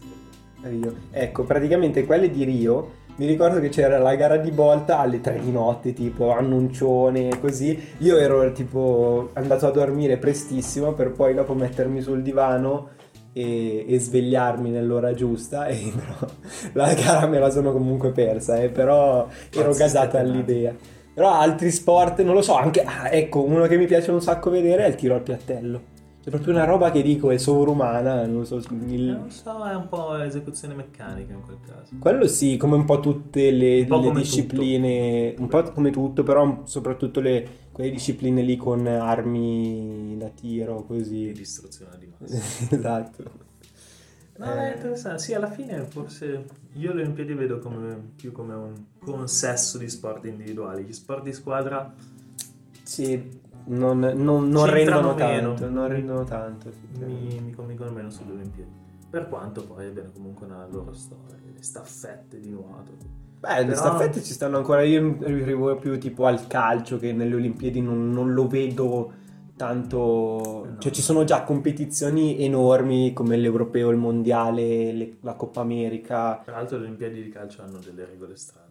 Rio. 0.61 0.95
Ecco, 1.11 1.43
praticamente 1.43 2.05
quelle 2.05 2.31
di 2.31 2.43
Rio 2.43 3.01
mi 3.15 3.27
ricordo 3.27 3.59
che 3.59 3.69
c'era 3.69 3.99
la 3.99 4.15
gara 4.15 4.37
di 4.37 4.49
volta 4.49 4.99
alle 4.99 5.21
3 5.21 5.39
di 5.39 5.51
notte, 5.51 5.93
tipo 5.93 6.31
annuncione, 6.31 7.39
così. 7.39 7.79
Io 7.99 8.17
ero 8.17 8.51
tipo 8.51 9.29
andato 9.33 9.67
a 9.67 9.71
dormire 9.71 10.17
prestissimo 10.17 10.93
per 10.93 11.11
poi 11.11 11.33
dopo 11.33 11.53
mettermi 11.53 12.01
sul 12.01 12.23
divano 12.23 12.89
e, 13.31 13.85
e 13.87 13.99
svegliarmi 13.99 14.71
nell'ora 14.71 15.13
giusta. 15.13 15.67
E 15.67 15.91
però 15.93 16.31
la 16.73 16.93
gara 16.93 17.27
me 17.27 17.37
la 17.37 17.51
sono 17.51 17.71
comunque 17.71 18.11
persa, 18.11 18.59
eh, 18.61 18.69
però 18.69 19.27
ero 19.53 19.73
gasata 19.73 20.19
all'idea. 20.19 20.75
Però 21.13 21.31
altri 21.31 21.69
sport, 21.69 22.21
non 22.21 22.33
lo 22.33 22.41
so, 22.41 22.55
anche, 22.55 22.81
ah, 22.81 23.11
ecco, 23.11 23.43
uno 23.43 23.67
che 23.67 23.77
mi 23.77 23.85
piace 23.85 24.09
un 24.09 24.21
sacco 24.21 24.49
vedere 24.49 24.85
è 24.85 24.87
il 24.87 24.95
tiro 24.95 25.13
al 25.13 25.21
piattello. 25.21 25.91
C'è 26.23 26.29
proprio 26.29 26.53
una 26.53 26.63
roba 26.63 26.89
che 26.89 27.01
dico 27.01 27.31
è 27.31 27.37
sovrumana, 27.37 28.25
non 28.25 28.45
so. 28.45 28.55
Il... 28.55 29.09
Non 29.09 29.29
so, 29.29 29.61
è 29.65 29.75
un 29.75 29.89
po' 29.89 30.15
esecuzione 30.15 30.73
meccanica 30.73 31.33
in 31.33 31.41
quel 31.41 31.57
caso. 31.67 31.95
Quello 31.99 32.27
sì, 32.29 32.55
come 32.55 32.75
un 32.77 32.85
po' 32.85 33.01
tutte 33.01 33.51
le, 33.51 33.83
po 33.85 33.99
le 33.99 34.11
discipline, 34.13 35.31
tutto. 35.31 35.41
un 35.41 35.47
po' 35.49 35.71
come 35.73 35.91
tutto, 35.91 36.23
però 36.23 36.61
soprattutto 36.63 37.19
le, 37.19 37.45
quelle 37.73 37.91
discipline 37.91 38.41
lì 38.41 38.55
con 38.55 38.87
armi 38.87 40.15
da 40.17 40.29
tiro, 40.29 40.85
così. 40.85 41.25
Di 41.25 41.33
distruzione 41.33 41.97
di 41.99 42.09
massa. 42.17 42.37
esatto. 42.73 43.23
No, 44.37 44.45
è 44.45 44.75
interessante. 44.75 45.19
Sì, 45.19 45.33
alla 45.33 45.51
fine 45.51 45.83
forse 45.83 46.45
io 46.75 46.93
le 46.93 47.01
Olimpiadi 47.01 47.33
vedo 47.33 47.59
come, 47.59 48.01
più 48.15 48.31
come 48.31 48.53
un 48.53 48.73
consesso 48.97 49.77
di 49.77 49.89
sport 49.89 50.23
individuali. 50.23 50.85
Gli 50.85 50.93
sport 50.93 51.23
di 51.23 51.33
squadra... 51.33 51.93
Sì, 52.81 53.41
non, 53.65 53.99
non, 53.99 54.49
non 54.49 54.65
rendono 54.65 55.15
tanto. 55.15 55.69
Non 55.69 55.87
rendono 55.87 56.23
tanto. 56.23 56.71
Mi, 56.99 57.39
mi 57.43 57.51
convincono 57.53 57.91
meno 57.91 58.09
sulle 58.09 58.33
Olimpiadi. 58.33 58.81
Per 59.09 59.29
quanto 59.29 59.63
poi 59.63 59.87
abbiano 59.87 60.09
comunque 60.11 60.45
una 60.47 60.65
loro 60.69 60.93
storia, 60.93 61.35
le 61.53 61.61
staffette 61.61 62.39
di 62.39 62.49
nuoto. 62.49 62.91
Beh, 63.39 63.65
le 63.65 63.75
staffette 63.75 64.23
ci 64.23 64.33
stanno 64.33 64.57
ancora. 64.57 64.83
Io 64.83 65.03
mi 65.03 65.17
riferivo 65.19 65.75
più 65.75 65.99
tipo 65.99 66.25
al 66.25 66.47
calcio, 66.47 66.97
che 66.97 67.13
nelle 67.13 67.35
Olimpiadi 67.35 67.81
non, 67.81 68.09
non 68.09 68.33
lo 68.33 68.47
vedo 68.47 69.11
tanto. 69.55 70.65
No. 70.65 70.75
Cioè, 70.79 70.91
ci 70.91 71.01
sono 71.01 71.25
già 71.25 71.43
competizioni 71.43 72.41
enormi 72.43 73.13
come 73.13 73.37
l'Europeo, 73.37 73.89
il 73.89 73.97
Mondiale, 73.97 74.93
le, 74.93 75.17
la 75.21 75.33
Coppa 75.33 75.61
America. 75.61 76.41
Tra 76.43 76.55
l'altro, 76.55 76.77
le 76.77 76.85
Olimpiadi 76.85 77.21
di 77.21 77.29
calcio 77.29 77.61
hanno 77.61 77.79
delle 77.83 78.05
regole 78.05 78.35
strane. 78.35 78.62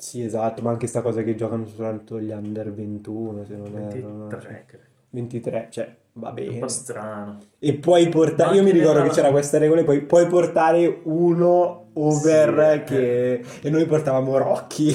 Sì, 0.00 0.22
esatto, 0.22 0.62
ma 0.62 0.70
anche 0.70 0.86
sta 0.86 1.02
cosa 1.02 1.22
che 1.22 1.34
giocano 1.34 1.66
soltanto 1.66 2.18
gli 2.18 2.30
under 2.30 2.72
21, 2.72 3.44
se 3.44 3.54
non 3.54 3.70
23, 3.70 3.98
erro. 3.98 4.28
23, 4.28 4.40
cioè, 4.40 4.80
23, 5.10 5.68
cioè, 5.70 5.96
va 6.14 6.32
bene. 6.32 6.48
È 6.48 6.52
un 6.54 6.60
po' 6.60 6.68
strano. 6.68 7.38
E 7.58 7.74
puoi 7.74 8.08
portare, 8.08 8.56
io 8.56 8.62
mi 8.62 8.70
ricordo 8.70 9.02
che 9.02 9.10
c'era 9.10 9.30
questa 9.30 9.58
regola, 9.58 9.84
poi 9.84 10.00
puoi 10.00 10.26
portare 10.26 11.00
uno 11.02 11.90
over 11.92 12.84
sì, 12.86 12.94
che... 12.94 13.32
Eh. 13.32 13.44
E 13.60 13.68
noi 13.68 13.84
portavamo 13.84 14.38
Rocky. 14.38 14.90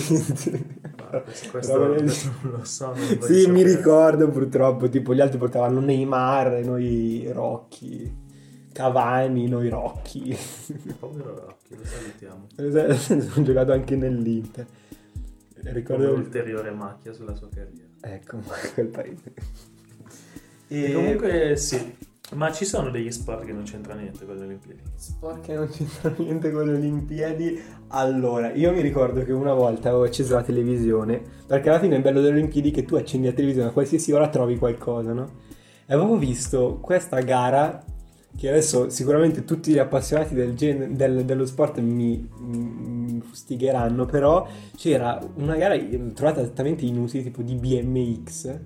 questo, 1.24 1.50
questo 1.52 1.78
non 1.78 2.04
lo 2.42 2.64
so. 2.64 2.88
Non 2.88 3.22
sì, 3.22 3.46
mi 3.48 3.62
ricordo 3.62 4.28
purtroppo, 4.30 4.90
tipo 4.90 5.14
gli 5.14 5.22
altri 5.22 5.38
portavano 5.38 5.82
Neymar 5.82 6.56
e 6.56 6.64
noi 6.64 7.30
Rocky. 7.32 8.24
Cavani, 8.72 9.48
noi 9.48 9.70
Rocky. 9.70 10.36
Povero 11.00 11.46
Rocky, 11.46 11.76
lo 11.76 11.86
salutiamo. 11.86 12.48
Ho 13.38 13.42
giocato 13.44 13.72
anche 13.72 13.96
nell'Inter 13.96 14.66
ricordo... 15.74 16.08
Come 16.08 16.18
ulteriore 16.18 16.72
macchia 16.72 17.14
sulla 17.14 17.36
sua 17.36 17.50
carriera. 17.50 17.88
Ecco, 18.02 18.40
quel 18.74 18.88
paese. 18.88 19.34
E 20.68 20.84
E 20.84 20.94
comunque 20.94 21.56
sì, 21.58 21.96
ma 22.34 22.52
ci 22.52 22.66
sono 22.66 22.90
degli 22.90 23.12
sport 23.12 23.46
che 23.46 23.54
non 23.54 23.64
c'entra 23.64 23.94
niente 23.94 24.26
con 24.26 24.36
le 24.36 24.46
Olimpiadi. 24.46 24.82
Sport 24.96 25.42
che 25.42 25.54
non 25.54 25.70
c'entra 25.70 26.12
niente 26.18 26.52
con 26.52 26.66
le 26.66 26.74
Olimpiadi. 26.76 27.62
Allora, 27.90 28.52
io 28.52 28.72
mi 28.72 28.82
ricordo 28.82 29.24
che 29.24 29.32
una 29.32 29.54
volta 29.54 29.90
avevo 29.90 30.06
acceso 30.06 30.34
la 30.34 30.42
televisione, 30.42 31.22
perché 31.46 31.70
alla 31.70 31.80
fine 31.80 31.98
è 31.98 32.02
bello 32.02 32.22
delle 32.22 32.38
Olimpiadi 32.38 32.72
che 32.72 32.84
tu 32.84 32.96
accendi 32.96 33.28
la 33.28 33.34
televisione 33.34 33.70
a 33.70 33.72
qualsiasi 33.72 34.12
ora 34.12 34.28
trovi 34.30 34.58
qualcosa, 34.58 35.14
no? 35.14 35.44
E 35.86 35.94
avevo 35.94 36.18
visto 36.18 36.80
questa 36.82 37.20
gara 37.20 37.84
che 38.38 38.50
adesso 38.50 38.90
sicuramente 38.90 39.44
tutti 39.46 39.72
gli 39.72 39.78
appassionati 39.78 40.34
del 40.36 40.54
gen- 40.56 40.96
del- 40.96 41.24
dello 41.26 41.46
sport 41.46 41.80
mi, 41.80 42.28
mi 42.40 43.22
fustigheranno, 43.22 44.06
però 44.06 44.48
c'era 44.76 45.20
una 45.36 45.56
gara 45.56 45.78
trovata 46.14 46.42
esattamente 46.42 46.86
inutile, 46.86 47.24
tipo 47.24 47.42
di 47.42 47.56
BMX. 47.56 48.60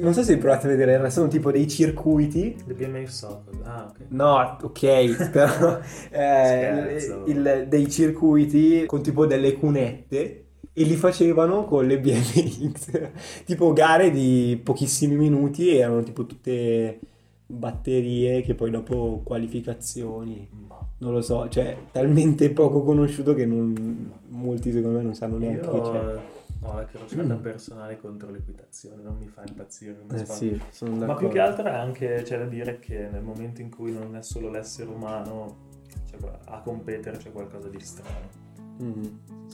Non 0.00 0.12
so 0.14 0.24
se 0.24 0.36
provate 0.38 0.66
a 0.66 0.70
vedere, 0.70 1.10
sono 1.10 1.28
tipo 1.28 1.52
dei 1.52 1.68
circuiti 1.68 2.56
The 2.66 2.74
BMX 2.74 3.08
Soccer, 3.08 3.54
ah 3.62 3.86
ok. 3.88 3.96
No, 4.08 4.56
ok, 4.62 5.30
però 5.30 5.78
eh, 6.10 6.98
Scherzo. 6.98 7.22
il- 7.26 7.66
dei 7.68 7.88
circuiti 7.88 8.84
con 8.86 9.00
tipo 9.02 9.26
delle 9.26 9.52
cunette 9.52 10.44
e 10.72 10.82
li 10.82 10.96
facevano 10.96 11.64
con 11.66 11.86
le 11.86 12.00
BMX, 12.00 13.10
tipo 13.46 13.72
gare 13.72 14.10
di 14.10 14.60
pochissimi 14.62 15.14
minuti 15.14 15.76
erano 15.76 16.02
tipo 16.02 16.26
tutte 16.26 16.98
batterie 17.46 18.42
che 18.42 18.54
poi 18.54 18.70
dopo 18.70 19.20
qualificazioni, 19.24 20.48
non 20.98 21.12
lo 21.12 21.20
so, 21.20 21.48
cioè 21.48 21.76
talmente 21.92 22.50
poco 22.50 22.82
conosciuto 22.82 23.34
che 23.34 23.46
non- 23.46 24.12
molti 24.28 24.72
secondo 24.72 24.98
me 24.98 25.04
non 25.04 25.14
sanno 25.14 25.38
neanche 25.38 25.60
che 25.68 25.76
Io 25.76 25.82
c'è. 25.82 26.18
ho 26.62 26.74
la 26.74 26.84
crociata 26.84 27.34
personale 27.36 27.98
contro 27.98 28.30
l'equitazione, 28.30 29.02
non 29.02 29.16
mi 29.18 29.28
fa 29.28 29.42
impazzire 29.46 29.96
come 29.98 30.20
Eh 30.20 30.26
sì, 30.26 30.60
sono 30.70 31.04
Ma 31.06 31.14
più 31.14 31.28
che 31.28 31.38
altro 31.38 31.66
è 31.66 31.70
anche 31.72 32.22
c'è 32.24 32.38
da 32.38 32.46
dire 32.46 32.78
che 32.80 33.08
nel 33.10 33.22
momento 33.22 33.60
in 33.60 33.70
cui 33.70 33.92
non 33.92 34.16
è 34.16 34.22
solo 34.22 34.50
l'essere 34.50 34.90
umano 34.90 35.64
cioè, 36.10 36.18
a 36.46 36.60
competere 36.62 37.16
c'è 37.18 37.30
qualcosa 37.30 37.68
di 37.68 37.78
strano. 37.80 38.44
Mm. 38.82 39.04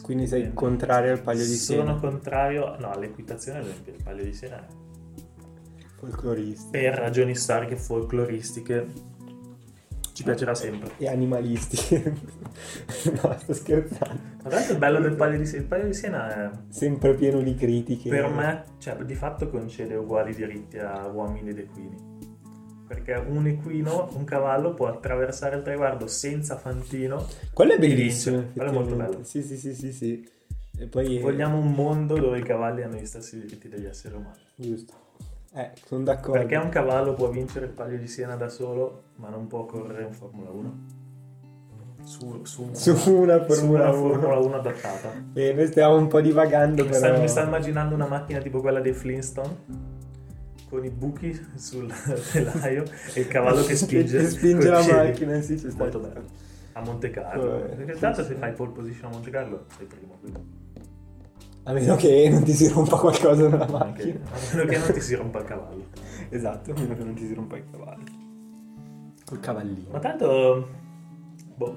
Quindi 0.03 0.27
sei 0.27 0.53
contrario 0.55 1.13
al 1.13 1.21
paglio 1.23 1.45
di 1.45 1.55
Sono 1.55 1.83
Siena? 1.85 1.95
contrario, 2.01 2.77
no, 2.79 2.91
all'equitazione 2.91 3.59
ad 3.59 3.67
esempio, 3.67 3.93
il 3.93 4.03
paglio 4.03 4.25
di 4.25 4.33
Siena 4.33 4.57
è. 4.67 4.67
Per 6.71 6.95
ragioni 6.95 7.35
storiche 7.35 7.77
folcloristiche 7.77 9.11
ci 10.13 10.25
piacerà 10.25 10.55
sempre. 10.55 10.91
E 10.99 11.09
animalisti. 11.09 12.03
no, 13.23 13.37
sto 13.39 13.55
scherzando. 13.55 14.21
Ma 14.43 14.51
tanto 14.51 14.73
il 14.73 14.79
bello 14.79 15.01
del 15.01 15.15
paglio 15.15 15.39
di 15.39 15.47
Siena, 15.47 15.63
il 15.63 15.69
paglio 15.69 15.87
di 15.87 15.95
Siena 15.95 16.29
è 16.29 16.51
Sempre 16.69 17.15
pieno 17.15 17.41
di 17.41 17.55
critiche. 17.55 18.11
per 18.11 18.29
me, 18.29 18.65
cioè 18.79 18.97
di 18.97 19.15
fatto 19.15 19.49
concede 19.49 19.95
uguali 19.95 20.35
diritti 20.35 20.79
a 20.79 21.07
uomini 21.07 21.51
ed 21.51 21.59
equini. 21.59 22.11
Perché 22.87 23.15
un 23.15 23.47
equino, 23.47 24.11
un 24.13 24.25
cavallo 24.25 24.75
può 24.75 24.89
attraversare 24.89 25.57
il 25.57 25.63
traguardo 25.63 26.07
senza 26.07 26.59
fantino. 26.59 27.27
Quello 27.55 27.73
è 27.73 27.79
bellissimo. 27.79 28.51
Quello 28.53 28.71
è 28.71 28.73
molto 28.73 28.95
bello. 28.95 29.25
Sì, 29.25 29.43
sì, 29.43 29.57
sì, 29.57 29.75
sì, 29.75 29.93
sì. 29.93 30.29
E 30.79 30.87
poi... 30.89 31.19
Vogliamo 31.21 31.57
un 31.57 31.73
mondo 31.73 32.19
dove 32.19 32.39
i 32.39 32.43
cavalli 32.43 32.83
hanno 32.83 32.97
gli 32.97 33.07
stessi 33.07 33.41
diritti 33.41 33.69
degli 33.69 33.87
esseri 33.87 34.15
umani. 34.15 34.41
Giusto. 34.57 35.02
Eh, 35.55 35.71
sono 35.85 36.05
d'accordo. 36.05 36.39
Perché 36.41 36.57
un 36.57 36.69
cavallo 36.71 37.15
può 37.15 37.29
vincere 37.29 37.67
il 37.67 37.73
paglio 37.73 37.99
di 37.99 38.07
Siena 38.07 38.37
da 38.37 38.49
solo, 38.49 39.03
ma 39.17 39.29
non 39.29 39.47
può 39.47 39.67
correre 39.67 40.05
in 40.05 40.13
Formula 40.13 40.51
1? 40.51 41.01
Su, 42.05 42.41
su, 42.45 42.69
Su 42.73 43.13
una 43.15 43.45
su 43.45 43.53
Formula 43.53 43.91
una 43.91 43.99
1. 43.99 44.11
Formula 44.13 44.39
1 44.39 44.55
adattata. 44.57 45.11
Bene, 45.19 45.67
stiamo 45.67 45.97
un 45.97 46.09
po' 46.09 46.21
divagando, 46.21 46.83
Mi 46.83 46.89
però... 46.89 46.99
sta, 46.99 47.17
mi 47.19 47.29
sta 47.29 47.43
immaginando 47.43 47.95
una 47.95 48.07
macchina 48.07 48.41
tipo 48.41 48.61
quella 48.61 48.81
dei 48.81 48.93
Flintstone 48.93 49.91
con 50.69 50.85
i 50.85 50.91
buchi 50.91 51.39
sul 51.57 51.93
telaio 52.33 52.85
e 53.15 53.21
il 53.21 53.29
cavallo 53.29 53.63
che 53.63 53.77
spinge, 53.77 54.19
Che 54.19 54.27
spinge 54.31 54.69
la 54.71 54.81
piedi. 54.81 54.97
macchina, 55.09 55.41
sì, 55.43 55.59
ci 55.59 55.71
sta. 55.71 55.83
Molto 55.83 55.99
bello. 55.99 56.25
A 56.73 56.81
Monte 56.81 57.11
Carlo. 57.11 57.57
Eh, 57.67 57.69
Perché 57.77 57.95
sì, 57.95 58.01
tanto 58.01 58.23
sì. 58.23 58.29
se 58.29 58.35
fai 58.37 58.53
pole 58.55 58.71
position 58.71 59.11
a 59.11 59.13
Monte 59.13 59.31
Carlo 59.31 59.67
sei 59.77 59.85
primo. 59.87 60.17
quindi 60.19 60.41
A 61.65 61.73
meno 61.73 61.97
che 61.97 62.29
non 62.31 62.43
ti 62.43 62.53
si 62.53 62.69
rompa 62.69 62.97
qualcosa 62.97 63.49
nella 63.49 63.67
macchina. 63.69 64.19
a 64.25 64.55
meno 64.57 64.69
che 64.71 64.79
non 64.79 64.93
ti 64.93 65.01
si 65.01 65.15
rompa 65.15 65.39
il 65.41 65.45
cavallo. 65.45 65.85
Esatto, 66.33 66.71
a 66.71 66.75
meno 66.81 66.97
che 66.97 67.05
non 67.05 67.13
ti 67.15 67.27
si 67.27 67.35
rompa 67.35 67.57
il 67.59 67.65
cavallo. 67.71 68.05
Col 69.27 69.39
cavallino. 69.41 69.91
Ma 69.91 69.99
tanto, 69.99 70.67
boh, 71.57 71.77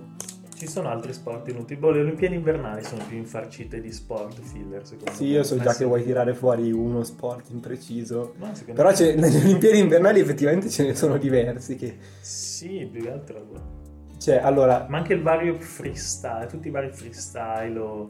ci 0.56 0.66
sono 0.66 0.88
altri 0.88 1.12
sport 1.12 1.50
inutili. 1.50 1.78
Boh, 1.78 1.92
le 1.92 2.00
Olimpiadi 2.00 2.36
invernali 2.36 2.82
sono 2.84 3.04
più 3.06 3.18
infarcite 3.18 3.82
di 3.82 3.92
sport 3.92 4.40
filler, 4.40 4.86
secondo 4.88 5.12
me. 5.12 5.18
Sì, 5.18 5.26
io 5.26 5.44
so 5.44 5.58
già 5.58 5.66
Messi- 5.66 5.80
che 5.80 5.86
vuoi 5.86 6.04
tirare 6.06 6.34
fuori 6.34 6.72
uno 6.72 7.04
sport 7.04 7.50
in 7.50 7.60
preciso. 7.60 8.34
No, 8.38 8.56
secondo 8.56 8.74
Però 8.82 8.88
me- 8.88 8.96
c'è- 8.96 9.16
nelle 9.20 9.38
Olimpiadi 9.40 9.78
invernali 9.78 10.22
effettivamente 10.22 10.70
ce 10.70 10.86
ne 10.86 10.96
sono 10.96 11.18
diversi 11.18 11.76
che... 11.76 11.98
Sì, 12.22 12.88
più 12.90 13.02
che 13.04 13.12
altro. 13.12 13.42
boh. 13.44 13.84
Cioè, 14.18 14.38
allora... 14.38 14.86
Ma 14.88 14.98
anche 15.00 15.14
il 15.14 15.22
vario 15.22 15.60
freestyle, 15.60 16.48
tutti 16.48 16.70
i 16.70 16.72
vari 16.72 16.92
freestyle 16.92 17.78
o... 17.78 18.10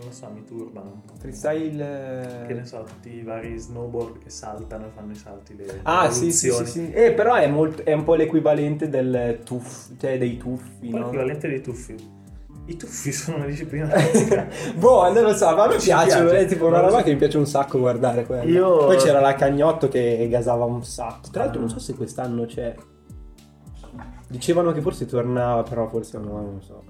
Non 0.00 0.08
lo 0.08 0.14
so, 0.14 0.30
mi 0.32 0.44
turbano. 0.44 1.02
Freestyle... 1.18 2.44
Che 2.46 2.54
ne 2.54 2.64
so, 2.64 2.82
tutti 2.84 3.16
i 3.16 3.22
vari 3.22 3.58
snowboard 3.58 4.20
che 4.22 4.30
saltano 4.30 4.86
e 4.86 4.88
fanno 4.94 5.12
i 5.12 5.14
salti, 5.14 5.54
le 5.54 5.80
Ah, 5.82 6.10
sì, 6.10 6.32
sì, 6.32 6.50
sì, 6.50 6.64
sì. 6.64 6.90
Eh, 6.90 7.12
però 7.12 7.34
è, 7.34 7.46
molto- 7.46 7.84
è 7.84 7.92
un 7.92 8.02
po' 8.04 8.14
l'equivalente 8.14 8.88
del 8.88 9.40
tuff, 9.44 9.90
cioè 9.98 10.16
dei 10.16 10.38
tuffi, 10.38 10.88
no? 10.88 11.00
l'equivalente 11.00 11.48
dei 11.48 11.60
tuffi. 11.60 11.94
I 12.64 12.76
tuffi 12.76 13.12
sono 13.12 13.36
una 13.36 13.46
disciplina 13.46 13.88
fisica. 13.90 14.48
boh, 14.74 15.12
non 15.12 15.22
lo 15.22 15.34
so, 15.34 15.54
ma 15.54 15.70
Ci 15.78 15.84
piacciono, 15.88 16.30
piace. 16.30 16.44
è 16.44 16.48
tipo 16.48 16.66
una 16.66 16.80
roba 16.80 17.02
che 17.02 17.10
mi 17.10 17.16
piace 17.18 17.36
un 17.36 17.46
sacco 17.46 17.78
guardare 17.78 18.24
quella. 18.24 18.44
Io- 18.44 18.86
Poi 18.86 18.96
c'era 18.96 19.20
la 19.20 19.34
Cagnotto 19.34 19.88
che 19.88 20.26
gasava 20.30 20.64
un 20.64 20.82
sacco. 20.82 21.28
Tra 21.30 21.42
l'altro 21.44 21.60
non 21.60 21.68
so 21.68 21.78
se 21.78 21.92
quest'anno 21.94 22.46
c'è... 22.46 22.74
Dicevano 24.28 24.72
che 24.72 24.80
forse 24.80 25.04
tornava, 25.04 25.62
però 25.62 25.88
forse 25.88 26.16
no, 26.16 26.40
non 26.40 26.62
so. 26.62 26.82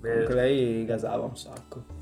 Comunque 0.00 0.34
lei 0.34 0.84
gasava 0.84 1.24
un 1.24 1.36
sacco. 1.36 1.98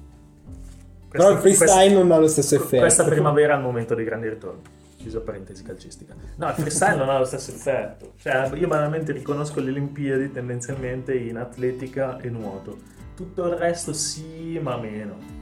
Però 1.08 1.30
il 1.30 1.38
freestyle 1.38 1.94
non 1.94 2.10
ha 2.12 2.18
lo 2.18 2.28
stesso 2.28 2.54
effetto. 2.54 2.82
Questa 2.82 3.04
primavera 3.04 3.54
è 3.54 3.56
il 3.56 3.62
momento 3.62 3.94
dei 3.94 4.04
grandi 4.04 4.28
ritorni. 4.28 4.60
Chiuso 4.96 5.22
parentesi 5.22 5.62
calcistica. 5.62 6.14
No, 6.36 6.48
il 6.48 6.54
freestyle 6.54 6.96
non 6.96 7.08
ha 7.08 7.18
lo 7.18 7.24
stesso 7.24 7.50
effetto. 7.50 8.12
Cioè, 8.18 8.50
io 8.54 8.66
banalmente 8.68 9.12
riconosco 9.12 9.60
le 9.60 9.70
Olimpiadi 9.70 10.32
tendenzialmente 10.32 11.14
in 11.14 11.36
atletica 11.36 12.18
e 12.20 12.28
nuoto. 12.28 12.76
Tutto 13.14 13.46
il 13.46 13.54
resto 13.54 13.92
sì, 13.92 14.58
ma 14.60 14.76
meno. 14.76 15.37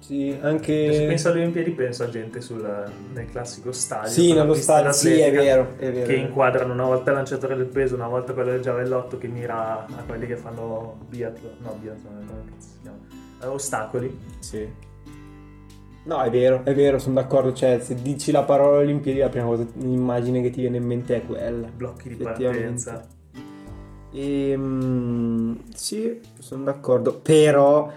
Sì, 0.00 0.30
Se 0.40 0.46
anche... 0.46 1.04
penso 1.06 1.28
alle 1.28 1.40
Olimpiadi 1.40 1.70
penso 1.72 2.02
a 2.02 2.08
gente 2.08 2.40
sul- 2.40 2.90
nel 3.12 3.26
classico 3.30 3.70
stadio. 3.70 4.10
Sì, 4.10 4.32
nello 4.32 4.54
stadio, 4.54 4.90
sì, 4.92 5.18
è 5.20 5.30
vero, 5.30 5.74
è 5.76 5.92
vero. 5.92 6.06
Che 6.06 6.14
inquadrano 6.16 6.72
una 6.72 6.84
volta 6.86 7.10
il 7.10 7.16
lanciatore 7.16 7.54
del 7.54 7.66
peso, 7.66 7.94
una 7.94 8.08
volta 8.08 8.32
quello 8.32 8.50
del 8.50 8.60
giavellotto 8.60 9.18
che 9.18 9.28
mira 9.28 9.84
a 9.84 10.02
quelli 10.06 10.26
che 10.26 10.36
fanno 10.36 10.96
biathlon. 11.08 11.52
No, 11.58 11.76
biathlon, 11.80 12.24
come 12.26 12.42
si 12.58 12.68
chiama? 12.82 12.96
Eh, 13.42 13.46
ostacoli. 13.46 14.18
Sì. 14.40 14.68
No, 16.02 16.22
è 16.22 16.30
vero, 16.30 16.62
è 16.64 16.74
vero, 16.74 16.98
sono 16.98 17.14
d'accordo. 17.16 17.52
Cioè, 17.52 17.78
se 17.80 17.94
dici 17.94 18.32
la 18.32 18.42
parola 18.42 18.78
Olimpiadi, 18.78 19.18
la 19.18 19.28
prima 19.28 19.44
cosa, 19.44 19.66
l'immagine 19.74 20.40
che 20.40 20.50
ti 20.50 20.62
viene 20.62 20.78
in 20.78 20.84
mente 20.86 21.16
è 21.16 21.26
quella. 21.26 21.68
blocchi 21.68 22.08
di 22.08 22.14
partenza. 22.16 23.06
Ehm, 24.12 25.58
sì, 25.74 26.20
sono 26.38 26.64
d'accordo. 26.64 27.18
Però 27.20 27.92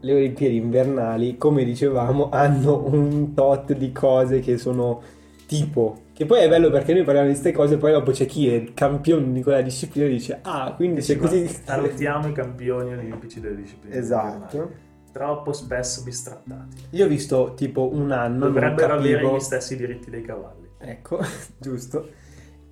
le 0.00 0.12
Olimpiadi 0.12 0.56
invernali, 0.56 1.36
come 1.36 1.64
dicevamo, 1.64 2.28
hanno 2.30 2.86
un 2.86 3.34
tot 3.34 3.72
di 3.72 3.92
cose 3.92 4.40
che 4.40 4.58
sono 4.58 5.02
tipo. 5.46 6.02
Che 6.12 6.24
poi 6.24 6.40
è 6.40 6.48
bello 6.48 6.70
perché 6.70 6.92
noi 6.94 7.04
parliamo 7.04 7.28
di 7.28 7.34
queste 7.34 7.52
cose, 7.52 7.76
poi 7.76 7.92
dopo 7.92 8.10
c'è 8.10 8.26
chi 8.26 8.48
è 8.48 8.72
campione 8.74 9.32
di 9.32 9.42
quella 9.42 9.60
disciplina 9.60 10.06
e 10.06 10.10
dice: 10.10 10.38
Ah, 10.42 10.72
quindi 10.74 11.00
c'è 11.00 11.16
così. 11.16 11.46
Salutiamo 11.64 12.28
i 12.28 12.32
campioni 12.32 12.92
olimpici 12.92 13.40
delle 13.40 13.56
discipline. 13.56 13.94
Esatto. 13.94 14.56
invernali. 14.56 14.84
Troppo 15.12 15.52
spesso 15.52 16.02
bistrattati. 16.02 16.76
Io 16.90 17.06
ho 17.06 17.08
visto 17.08 17.54
tipo 17.56 17.90
un 17.92 18.12
anno. 18.12 18.46
Dovrebbero 18.46 18.94
avere 18.94 19.14
capivo- 19.14 19.36
gli 19.36 19.40
stessi 19.40 19.76
diritti 19.76 20.10
dei 20.10 20.22
cavalli. 20.22 20.68
Ecco, 20.78 21.18
giusto. 21.58 22.08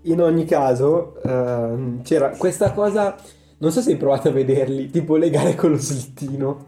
In 0.02 0.20
ogni 0.20 0.44
caso, 0.44 1.22
ehm, 1.22 2.02
c'era 2.02 2.30
questa 2.37 2.72
cosa, 2.72 3.16
non 3.58 3.70
so 3.72 3.80
se 3.80 3.92
hai 3.92 3.96
provato 3.96 4.28
a 4.28 4.32
vederli, 4.32 4.90
tipo 4.90 5.16
le 5.16 5.30
gare 5.30 5.54
con 5.54 5.70
lo 5.70 5.78
slittino, 5.78 6.66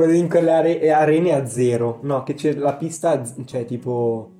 quelle 0.00 0.16
in 0.16 0.28
quelle 0.28 0.50
are- 0.50 0.90
arene 0.90 1.34
a 1.34 1.46
zero, 1.46 1.98
no, 2.02 2.22
che 2.22 2.32
c'è 2.34 2.54
la 2.54 2.72
pista, 2.74 3.22
cioè 3.44 3.66
tipo 3.66 4.30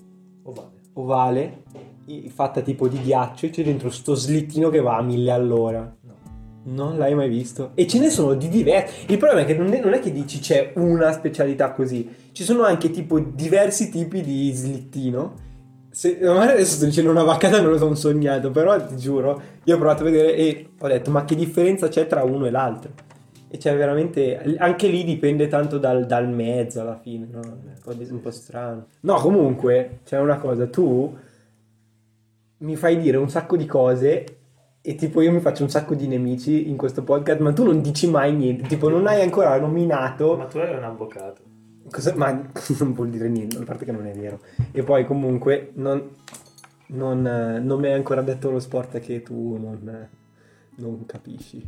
Ovale. 0.45 0.69
ovale, 0.95 1.63
i- 2.07 2.31
fatta 2.35 2.63
tipo 2.63 2.89
di 2.89 2.99
ghiaccio, 3.03 3.45
e 3.47 3.51
c'è 3.51 3.63
dentro 3.63 3.91
sto 3.91 4.15
slittino 4.15 4.71
che 4.71 4.81
va 4.81 4.97
a 4.97 5.03
mille 5.03 5.31
all'ora. 5.31 5.81
No. 6.01 6.15
Non 6.63 6.97
l'hai 6.97 7.15
mai 7.15 7.29
visto? 7.29 7.73
E 7.75 7.87
ce 7.87 7.99
ne 7.99 8.09
sono 8.09 8.35
di 8.35 8.49
diversi. 8.49 9.05
Il 9.13 9.19
problema 9.19 9.43
è 9.43 9.45
che 9.45 9.55
non 9.55 9.71
è, 9.73 9.81
non 9.81 9.93
è 9.93 9.99
che 9.99 10.13
dici 10.13 10.39
c'è 10.39 10.73
una 10.77 11.13
specialità 11.13 11.73
così, 11.73 12.09
ci 12.33 12.43
sono 12.43 12.63
anche 12.65 12.91
tipo 12.91 13.19
diversi 13.19 13.91
tipi 13.91 14.23
di 14.23 14.51
slittino. 14.53 15.49
Se, 15.91 16.19
magari 16.23 16.53
adesso 16.53 16.77
sto 16.77 16.85
dicendo 16.87 17.11
una 17.11 17.25
vaccata, 17.25 17.61
me 17.61 17.69
lo 17.69 17.77
sono 17.77 17.95
sognato, 17.95 18.51
però 18.51 18.83
ti 18.87 18.97
giuro, 18.97 19.41
io 19.65 19.75
ho 19.75 19.79
provato 19.79 20.03
a 20.03 20.05
vedere 20.05 20.35
e 20.37 20.69
ho 20.79 20.87
detto, 20.87 21.11
ma 21.11 21.25
che 21.25 21.35
differenza 21.35 21.89
c'è 21.89 22.07
tra 22.07 22.23
uno 22.23 22.47
e 22.47 22.51
l'altro? 22.51 22.93
E 23.53 23.59
cioè 23.59 23.77
veramente, 23.77 24.57
anche 24.59 24.87
lì 24.87 25.03
dipende 25.03 25.49
tanto 25.49 25.79
dal, 25.79 26.07
dal 26.07 26.29
mezzo 26.29 26.81
alla 26.81 26.97
fine, 26.97 27.27
no? 27.29 27.41
Un 27.41 27.73
po', 27.83 27.93
di- 27.93 28.09
un 28.09 28.21
po' 28.21 28.31
strano. 28.31 28.87
No, 29.01 29.15
comunque, 29.17 29.99
c'è 30.05 30.21
una 30.21 30.39
cosa, 30.39 30.69
tu 30.69 31.17
mi 32.59 32.77
fai 32.77 33.01
dire 33.01 33.17
un 33.17 33.29
sacco 33.29 33.57
di 33.57 33.67
cose 33.67 34.25
e 34.83 34.95
tipo 34.95 35.21
io 35.21 35.33
mi 35.33 35.41
faccio 35.41 35.63
un 35.65 35.69
sacco 35.71 35.95
di 35.95 36.07
nemici 36.07 36.69
in 36.69 36.77
questo 36.77 37.03
podcast, 37.03 37.41
ma 37.41 37.53
tu 37.53 37.65
non 37.65 37.81
dici 37.81 38.09
mai 38.09 38.35
niente, 38.35 38.69
tipo 38.69 38.89
non 38.89 39.07
hai 39.09 39.21
ancora 39.23 39.59
nominato... 39.59 40.37
Ma 40.37 40.45
tu 40.47 40.59
eri 40.59 40.77
un 40.77 40.85
avvocato. 40.85 41.43
Cosa- 41.91 42.15
ma 42.15 42.31
non 42.79 42.93
vuol 42.93 43.09
dire 43.09 43.29
niente, 43.29 43.59
a 43.59 43.65
parte 43.65 43.85
che 43.85 43.91
non 43.93 44.07
è 44.07 44.13
vero. 44.13 44.41
E 44.71 44.85
poi 44.85 45.05
comunque 45.05 45.73
non, 45.75 46.09
non, 46.89 47.21
non 47.65 47.81
mi 47.81 47.89
hai 47.89 47.95
ancora 47.95 48.23
detto 48.23 48.49
lo 48.51 48.61
sport 48.61 49.01
che 49.01 49.23
tu 49.23 49.57
non, 49.61 50.09
non 50.77 51.05
capisci. 51.05 51.67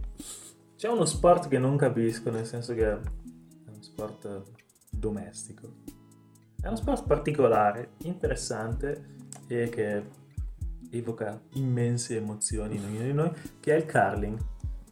C'è 0.82 0.88
uno 0.88 1.04
sport 1.04 1.46
che 1.46 1.60
non 1.60 1.76
capisco, 1.76 2.28
nel 2.32 2.44
senso 2.44 2.74
che 2.74 2.90
è 2.90 2.92
uno 2.92 3.82
sport 3.82 4.42
domestico. 4.90 5.74
È 6.60 6.66
uno 6.66 6.74
sport 6.74 7.06
particolare, 7.06 7.90
interessante 7.98 9.14
e 9.46 9.68
che 9.68 10.02
evoca 10.90 11.40
immense 11.52 12.16
emozioni 12.16 12.78
in 12.78 12.82
ognuno 12.82 13.04
di 13.04 13.12
noi, 13.12 13.30
che 13.60 13.76
è 13.76 13.76
il 13.76 13.86
curling. 13.86 14.36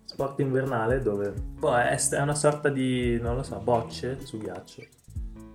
Sport 0.05 0.39
invernale 0.39 1.01
dove 1.01 1.33
boh, 1.33 1.77
è 1.77 1.99
è 1.99 2.21
una 2.21 2.37
sorta 2.37 2.69
di, 2.69 3.19
non 3.21 3.35
lo 3.35 3.43
so, 3.43 3.59
bocce 3.59 4.25
su 4.25 4.39
ghiaccio. 4.39 4.85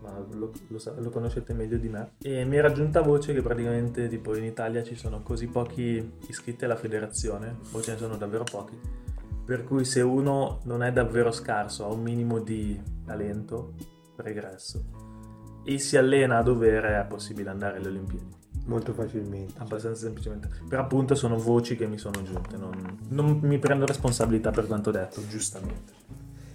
Ma 0.01 0.19
lo, 0.31 0.51
lo 0.67 0.81
lo 0.97 1.09
conoscete 1.11 1.53
meglio 1.53 1.77
di 1.77 1.87
me. 1.87 2.15
E 2.21 2.43
mi 2.43 2.57
era 2.57 2.73
giunta 2.73 2.99
voce 2.99 3.31
che 3.33 3.41
praticamente 3.41 4.09
tipo 4.09 4.35
in 4.35 4.43
Italia 4.43 4.83
ci 4.83 4.95
sono 4.95 5.23
così 5.23 5.47
pochi 5.47 6.17
iscritti 6.27 6.65
alla 6.65 6.75
federazione, 6.75 7.55
o 7.71 7.81
ce 7.81 7.93
ne 7.93 7.97
sono 7.97 8.17
davvero 8.17 8.43
pochi, 8.43 8.77
per 9.45 9.63
cui 9.63 9.86
se 9.86 10.01
uno 10.01 10.60
non 10.63 10.81
è 10.81 10.91
davvero 10.91 11.31
scarso, 11.31 11.86
ha 11.86 11.89
un 11.89 12.01
minimo 12.01 12.39
di 12.39 12.81
talento 13.05 13.73
pregresso 14.15 14.84
e 15.63 15.77
si 15.79 15.97
allena 15.97 16.38
a 16.38 16.43
dovere, 16.43 16.99
è 16.99 17.05
possibile 17.05 17.49
andare 17.49 17.77
alle 17.77 17.88
Olimpiadi. 17.88 18.43
Molto 18.65 18.93
facilmente. 18.93 19.53
Abbastanza 19.58 20.01
semplicemente. 20.01 20.49
Per 20.67 20.79
appunto 20.79 21.13
sono 21.13 21.38
voci 21.38 21.75
che 21.75 21.86
mi 21.86 21.97
sono 21.97 22.23
giunte, 22.23 22.58
non, 22.58 22.99
non 23.10 23.39
mi 23.43 23.60
prendo 23.60 23.86
responsabilità 23.86 24.49
per 24.51 24.65
quanto 24.65 24.89
detto, 24.89 25.21
giustamente. 25.27 25.93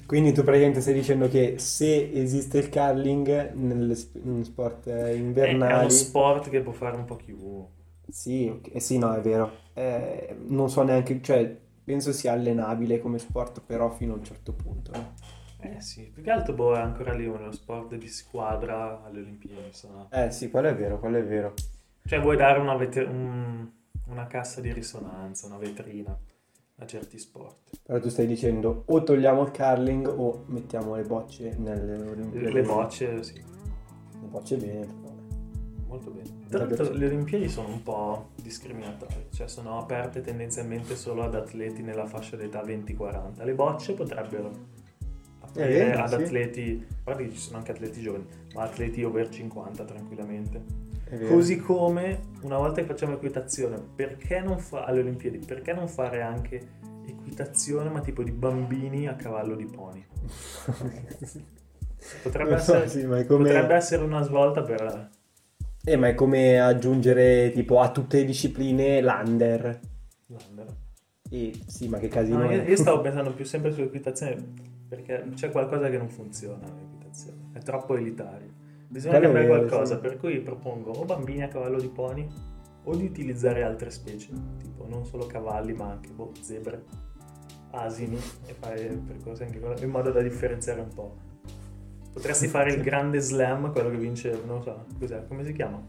Quindi 0.07 0.33
tu 0.33 0.43
praticamente 0.43 0.81
stai 0.81 0.95
dicendo 0.95 1.29
che 1.29 1.55
se 1.59 2.11
esiste 2.13 2.59
il 2.59 2.69
curling 2.69 3.53
in 3.55 4.43
sport 4.43 4.89
eh, 4.89 5.33
È, 5.33 5.53
uno 5.53 5.89
sport 5.89 6.49
che 6.49 6.61
può 6.63 6.73
fare 6.73 6.97
un 6.97 7.05
po' 7.05 7.15
chiunque. 7.15 7.79
Sì, 8.09 8.49
ok, 8.53 8.83
sì, 8.83 8.99
no, 8.99 9.15
è 9.15 9.21
vero. 9.21 9.53
Eh, 9.73 10.37
non 10.49 10.69
so 10.69 10.83
neanche, 10.83 11.21
cioè, 11.23 11.57
penso 11.91 12.13
sia 12.13 12.33
allenabile 12.33 13.01
come 13.01 13.19
sport, 13.19 13.63
però 13.67 13.91
fino 13.91 14.13
a 14.13 14.17
un 14.17 14.25
certo 14.25 14.53
punto. 14.53 14.93
no? 14.93 15.13
Eh 15.63 15.81
sì, 15.81 16.03
più 16.05 16.23
che 16.23 16.31
altro 16.31 16.55
boh, 16.55 16.75
è 16.77 16.79
ancora 16.79 17.13
lì 17.13 17.27
uno 17.27 17.51
sport 17.51 17.97
di 17.97 18.07
squadra 18.09 19.03
alle 19.05 19.21
Olimpiadi. 19.21 19.67
insomma. 19.67 20.07
Eh 20.11 20.31
sì, 20.31 20.51
quello 20.51 20.69
è 20.69 20.75
vero, 20.77 20.99
quello 21.01 21.19
è 21.19 21.25
vero. 21.25 21.55
Cioè 22.07 22.21
vuoi 22.21 22.37
dare 22.37 22.61
una, 22.61 22.77
vet- 22.77 23.07
un- 23.09 23.69
una 24.07 24.27
cassa 24.27 24.61
di 24.61 24.73
risonanza, 24.73 25.47
una 25.47 25.59
vetrina 25.59 26.17
a 26.77 26.87
certi 26.87 27.19
sport. 27.19 27.77
Però 27.83 27.99
tu 28.01 28.09
stai 28.09 28.27
dicendo 28.27 28.85
o 28.87 29.03
togliamo 29.03 29.43
il 29.43 29.51
curling 29.51 30.07
o 30.07 30.45
mettiamo 30.47 30.95
le 30.95 31.03
bocce 31.03 31.57
nelle 31.59 32.09
Olimpiadi. 32.09 32.53
Le 32.53 32.63
bocce, 32.63 33.23
sì, 33.23 33.35
Le 33.35 34.27
bocce 34.29 34.57
bene, 34.57 34.87
però. 34.87 35.15
molto 35.89 36.11
bene. 36.11 36.40
Tra 36.51 36.65
l'altro 36.65 36.93
le 36.93 37.07
Olimpiadi 37.07 37.49
sono 37.49 37.69
un 37.69 37.81
po' 37.85 38.31
discriminatorie, 38.43 39.27
cioè 39.33 39.47
sono 39.47 39.79
aperte 39.79 40.21
tendenzialmente 40.21 40.97
solo 40.97 41.23
ad 41.23 41.37
atleti 41.37 41.81
nella 41.81 42.07
fascia 42.07 42.35
d'età 42.35 42.61
20-40. 42.63 43.45
Le 43.45 43.55
bocce 43.55 43.93
potrebbero 43.93 44.51
aprire 45.39 45.69
vero, 45.69 46.03
ad 46.03 46.09
sì. 46.09 46.15
atleti, 46.15 46.87
guarda 47.05 47.23
che 47.23 47.31
ci 47.31 47.39
sono 47.39 47.59
anche 47.59 47.71
atleti 47.71 48.01
giovani, 48.01 48.27
ma 48.55 48.63
atleti 48.65 49.05
over 49.05 49.29
50 49.29 49.85
tranquillamente. 49.85 50.89
Così 51.29 51.59
come 51.59 52.21
una 52.43 52.57
volta 52.57 52.81
che 52.81 52.87
facciamo 52.87 53.15
equitazione, 53.15 53.81
perché 53.95 54.41
non 54.41 54.59
fa 54.59 54.85
alle 54.85 55.01
Olimpiadi, 55.01 55.39
perché 55.39 55.73
non 55.73 55.87
fare 55.87 56.21
anche 56.21 56.79
equitazione 57.07 57.91
ma 57.91 58.01
tipo 58.01 58.25
di 58.25 58.33
bambini 58.33 59.07
a 59.07 59.15
cavallo 59.15 59.55
di 59.55 59.67
pony? 59.67 60.05
Potrebbe, 62.23 62.59
so, 62.59 62.75
essere, 62.75 62.89
sì, 62.89 63.07
come- 63.07 63.25
potrebbe 63.25 63.75
essere 63.75 64.03
una 64.03 64.23
svolta 64.23 64.63
per 64.63 65.11
Eh, 65.85 65.97
ma 65.97 66.09
è 66.09 66.15
come 66.15 66.61
aggiungere 66.61 67.51
tipo 67.53 67.81
a 67.81 67.91
tutte 67.91 68.19
le 68.19 68.25
discipline 68.25 69.01
l'under. 69.01 69.81
l'Under. 70.27 70.67
E 71.31 71.53
sì, 71.67 71.89
ma 71.89 71.99
che 71.99 72.09
casino 72.09 72.39
No, 72.39 72.51
io, 72.51 72.63
è. 72.63 72.69
io 72.69 72.77
stavo 72.77 73.01
pensando 73.03 73.33
più 73.33 73.45
sempre 73.45 73.73
sull'equitazione 73.73 74.69
perché 74.89 75.25
c'è 75.35 75.51
qualcosa 75.51 75.89
che 75.89 75.97
non 75.97 76.09
funziona 76.09 76.67
nell'equitazione, 76.67 77.51
è 77.53 77.59
troppo 77.61 77.97
elitario. 77.97 78.49
Bisogna 78.89 79.19
Quello 79.19 79.33
cambiare 79.33 79.59
qualcosa, 79.69 79.95
sì. 79.95 80.01
per 80.01 80.17
cui 80.17 80.41
propongo 80.41 80.91
o 80.91 81.05
bambini 81.05 81.45
a 81.45 81.49
cavallo 81.49 81.81
di 81.81 81.89
pony 81.89 82.27
o 82.83 82.97
di 82.97 83.05
utilizzare 83.05 83.63
altre 83.63 83.91
specie, 83.91 84.33
tipo 84.59 84.87
non 84.89 85.07
solo 85.07 85.27
cavalli 85.27 85.73
ma 85.75 85.91
anche 85.93 86.11
boh, 86.11 86.33
zebre, 86.41 86.83
asini 87.71 88.19
e 88.47 88.55
fare 88.59 89.01
percorsi 89.07 89.45
anche 89.45 89.61
in 89.85 89.91
modo 89.91 90.11
da 90.11 90.21
differenziare 90.23 90.81
un 90.81 90.93
po'. 90.93 91.17
Potresti 92.21 92.49
fare 92.49 92.71
il 92.75 92.83
grande 92.83 93.19
slam, 93.19 93.73
quello 93.73 93.89
che 93.89 93.97
vince, 93.97 94.39
non 94.45 94.57
lo 94.57 94.63
so, 94.63 94.85
cos'è, 94.99 95.27
come 95.27 95.43
si 95.43 95.55
chiama? 95.55 95.83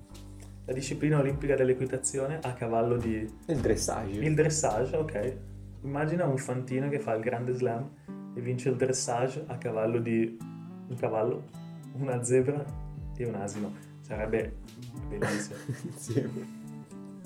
La 0.63 0.71
disciplina 0.71 1.19
olimpica 1.19 1.55
dell'equitazione 1.57 2.39
a 2.41 2.53
cavallo 2.53 2.95
di 2.95 3.29
Il 3.47 3.57
dressage. 3.57 4.17
il 4.23 4.33
dressage, 4.33 4.95
ok. 4.95 5.37
Immagina 5.81 6.25
un 6.25 6.37
fantino 6.37 6.87
che 6.87 6.99
fa 6.99 7.15
il 7.15 7.21
grande 7.21 7.51
slam 7.51 7.85
e 8.33 8.39
vince 8.39 8.69
il 8.69 8.77
dressage 8.77 9.43
a 9.47 9.57
cavallo 9.57 9.99
di 9.99 10.37
un 10.87 10.95
cavallo, 10.95 11.43
una 11.99 12.23
zebra 12.23 12.63
e 13.17 13.25
un 13.25 13.35
asino. 13.35 13.73
Sarebbe 13.99 14.55
bellissimo. 15.09 15.55
Sì. 15.97 16.29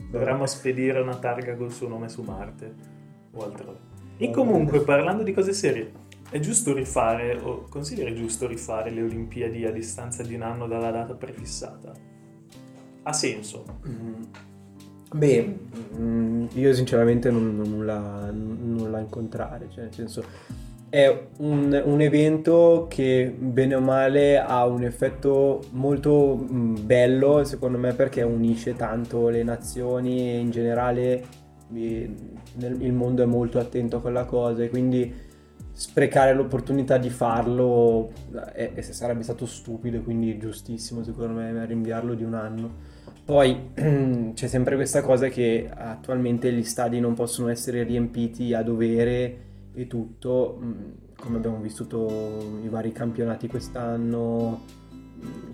Dovremmo 0.10 0.48
spedire 0.48 1.00
una 1.00 1.18
targa 1.18 1.56
col 1.56 1.72
suo 1.72 1.88
nome 1.88 2.10
su 2.10 2.24
Marte 2.24 2.74
o 3.34 3.44
altrove. 3.44 3.78
E 4.18 4.32
comunque, 4.32 4.80
parlando 4.82 5.22
di 5.22 5.32
cose 5.32 5.54
serie, 5.54 5.92
è 6.30 6.40
giusto 6.40 6.74
rifare, 6.74 7.38
o 7.38 7.66
consideri 7.70 8.16
giusto 8.16 8.48
rifare 8.48 8.90
le 8.90 9.02
Olimpiadi 9.02 9.66
a 9.66 9.72
distanza 9.72 10.24
di 10.24 10.36
un 10.36 10.42
anno 10.42 10.68
dalla 10.68 10.92
data 10.92 11.14
prefissata? 11.14 11.94
Ha 13.04 13.14
senso. 13.14 13.66
Mm. 13.88 14.24
Beh, 15.14 15.58
mm, 15.98 16.46
io 16.54 16.74
sinceramente 16.74 17.30
non, 17.30 17.56
non 17.56 17.70
nulla, 17.70 18.32
nulla 18.32 18.98
a 18.98 19.02
incontrare, 19.02 19.68
cioè 19.70 19.84
nel 19.84 19.94
senso 19.94 20.24
è 20.90 21.28
un, 21.40 21.82
un 21.84 22.02
evento 22.02 22.86
che 22.90 23.34
bene 23.38 23.76
o 23.76 23.82
male 23.82 24.40
ha 24.40 24.66
un 24.66 24.84
effetto 24.84 25.62
molto 25.72 26.48
mm, 26.50 26.86
bello 26.86 27.44
secondo 27.44 27.78
me 27.78 27.94
perché 27.94 28.22
unisce 28.22 28.76
tanto 28.76 29.28
le 29.28 29.44
nazioni 29.44 30.32
e 30.32 30.38
in 30.38 30.52
generale 30.52 31.24
il 31.74 32.94
mondo 32.94 33.24
è 33.24 33.26
molto 33.26 33.60
attento 33.60 33.98
a 33.98 34.02
quella 34.02 34.24
cosa 34.24 34.64
e 34.64 34.70
quindi 34.70 35.12
sprecare 35.76 36.34
l'opportunità 36.34 36.98
di 36.98 37.10
farlo 37.10 38.12
è- 38.54 38.72
è- 38.74 38.82
sarebbe 38.82 39.24
stato 39.24 39.46
stupido 39.46 39.98
e 39.98 40.04
quindi 40.04 40.38
giustissimo 40.38 41.04
secondo 41.04 41.34
me 41.34 41.66
rinviarlo 41.66 42.14
di 42.14 42.24
un 42.24 42.34
anno. 42.34 42.94
Poi 43.26 43.72
c'è 44.34 44.48
sempre 44.48 44.76
questa 44.76 45.02
cosa 45.02 45.28
che 45.28 45.70
attualmente 45.74 46.52
gli 46.54 46.64
stadi 46.64 47.02
non 47.02 47.14
possono 47.14 47.50
essere 47.50 47.84
riempiti 47.84 48.54
a 48.54 48.64
dovere 48.64 49.38
e 49.74 49.88
tutto, 49.88 50.58
mm, 50.62 50.74
come 51.18 51.38
abbiamo 51.38 51.60
vissuto 51.60 52.60
i 52.64 52.70
vari 52.70 52.94
campionati 52.94 53.48
quest'anno, 53.48 54.62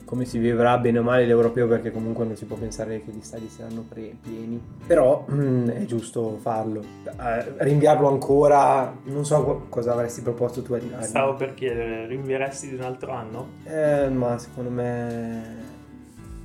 come 0.06 0.26
si 0.26 0.40
vivrà 0.40 0.78
bene 0.78 1.00
o 1.00 1.04
male 1.04 1.26
l'europeo 1.26 1.68
perché 1.68 1.90
comunque 1.90 2.26
non 2.26 2.36
si 2.36 2.44
può 2.46 2.58
pensare 2.58 3.02
che 3.02 3.12
gli 3.12 3.22
stadi 3.22 3.48
saranno 3.48 3.86
pre- 3.88 4.16
pieni, 4.22 4.62
però 4.86 5.26
mm, 5.32 5.70
è 5.70 5.86
giusto 5.86 6.38
farlo. 6.38 6.84
Eh, 7.06 7.54
rinviarlo 7.60 8.10
ancora, 8.10 8.94
non 9.06 9.24
so 9.26 9.44
co- 9.44 9.66
cosa 9.70 9.94
avresti 9.94 10.22
proposto 10.22 10.62
tu 10.62 10.74
a 10.74 11.02
Stavo 11.02 11.36
per 11.36 11.54
chiedere, 11.54 12.08
rinvieresti 12.08 12.68
di 12.70 12.76
un 12.76 12.82
altro 12.82 13.14
anno? 13.14 13.48
eh, 13.64 14.10
ma 14.10 14.38
secondo 14.38 14.70
me 14.70 15.70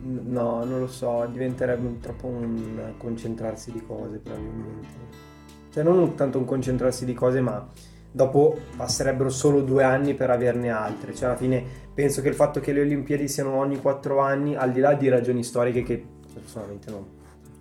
no, 0.03 0.65
non 0.65 0.79
lo 0.79 0.87
so, 0.87 1.27
diventerebbe 1.31 1.87
un- 1.87 1.99
troppo 1.99 2.27
un 2.29 2.93
concentrarsi 2.99 3.73
di 3.73 3.83
cose 3.85 4.19
probabilmente. 4.19 5.25
Cioè 5.73 5.83
non 5.83 6.15
tanto 6.15 6.39
un 6.39 6.45
concentrarsi 6.45 7.05
di 7.05 7.15
cose, 7.15 7.41
ma 7.41 7.69
dopo 8.17 8.57
passerebbero 8.75 9.29
solo 9.29 9.61
due 9.61 9.83
anni 9.85 10.15
per 10.15 10.31
averne 10.31 10.71
altre. 10.71 11.15
Cioè 11.15 11.29
alla 11.29 11.37
fine 11.37 11.63
penso 11.93 12.23
che 12.23 12.29
il 12.29 12.35
fatto 12.35 12.61
che 12.61 12.73
le 12.73 12.81
Olimpiadi 12.81 13.29
siano 13.29 13.55
ogni 13.55 13.79
quattro 13.79 14.21
anni, 14.21 14.57
al 14.57 14.73
di 14.73 14.81
là 14.81 14.95
di 14.95 15.09
ragioni 15.09 15.45
storiche 15.45 15.83
che 15.83 16.03
personalmente 16.33 16.91
non... 16.91 17.05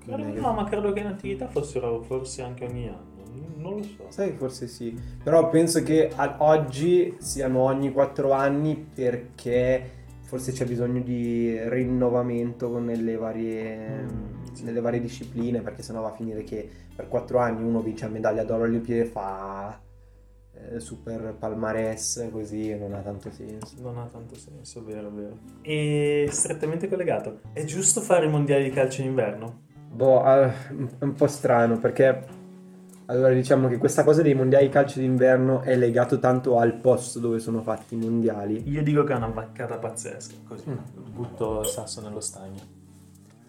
Credo- 0.06 0.40
no, 0.40 0.54
ma 0.54 0.64
credo 0.64 0.94
che 0.94 1.02
in 1.02 1.08
attività 1.08 1.48
fossero 1.48 2.02
forse 2.04 2.42
anche 2.42 2.64
ogni 2.66 2.88
anno. 2.88 3.14
Non 3.58 3.78
lo 3.78 3.84
so. 3.84 4.06
Sai 4.10 4.30
che 4.32 4.38
forse 4.38 4.68
sì, 4.68 4.98
però 5.22 5.50
penso 5.50 5.84
che 5.84 6.10
ad 6.16 6.36
oggi 6.38 7.16
siano 7.20 7.60
ogni 7.60 7.92
quattro 7.92 8.32
anni 8.32 8.76
perché 8.76 9.90
forse 10.22 10.52
c'è 10.52 10.66
bisogno 10.66 11.02
di 11.02 11.58
rinnovamento 11.68 12.78
nelle 12.80 13.16
varie, 13.18 14.04
Mm, 14.04 14.54
sì. 14.54 14.64
nelle 14.64 14.80
varie 14.82 15.02
discipline, 15.02 15.62
perché 15.62 15.82
sennò 15.82 16.02
va 16.02 16.10
a 16.10 16.14
finire 16.16 16.44
che 16.44 16.70
per 16.96 17.08
quattro 17.08 17.40
anni 17.40 17.64
uno 17.64 17.82
vince 17.82 18.06
la 18.06 18.12
medaglia 18.12 18.44
d'oro 18.44 18.64
alle 18.64 18.74
Olimpiadi 18.76 19.02
e 19.02 19.06
fa 19.06 19.80
eh, 20.58 20.80
super 20.80 21.36
palmarès 21.38 22.28
così 22.32 22.76
non 22.78 22.94
ha 22.94 23.00
tanto 23.00 23.32
senso. 23.32 23.76
Non 23.82 23.98
ha 23.98 24.06
tanto 24.06 24.36
senso, 24.36 24.84
vero, 24.84 25.10
vero. 25.10 25.38
E 25.62 26.28
strettamente 26.32 26.88
collegato, 26.88 27.40
è 27.54 27.64
giusto 27.64 28.02
fare 28.02 28.26
i 28.26 28.30
mondiali 28.30 28.64
di 28.64 28.72
calcio 28.72 29.02
in 29.02 29.08
inverno? 29.08 29.64
Boh, 29.92 30.24
è 30.24 30.54
un 31.00 31.14
po' 31.14 31.28
strano 31.28 31.80
perché 31.80 32.44
allora 33.08 33.34
diciamo 33.34 33.68
che 33.68 33.78
questa 33.78 34.04
cosa 34.04 34.24
dei 34.24 34.34
mondiali 34.34 34.66
di 34.66 34.72
calcio 34.72 35.00
d'inverno 35.00 35.62
è 35.62 35.76
legato 35.76 36.18
tanto 36.18 36.58
al 36.58 36.74
posto 36.74 37.20
dove 37.20 37.40
sono 37.40 37.62
fatti 37.62 37.94
i 37.94 37.98
mondiali. 37.98 38.68
Io 38.70 38.82
dico 38.82 39.04
che 39.04 39.14
è 39.14 39.16
una 39.16 39.28
vaccata 39.28 39.78
pazzesca, 39.78 40.36
così 40.48 40.76
butto 41.14 41.62
il 41.62 41.68
sasso 41.68 42.02
nello 42.02 42.20
stagno. 42.20 42.60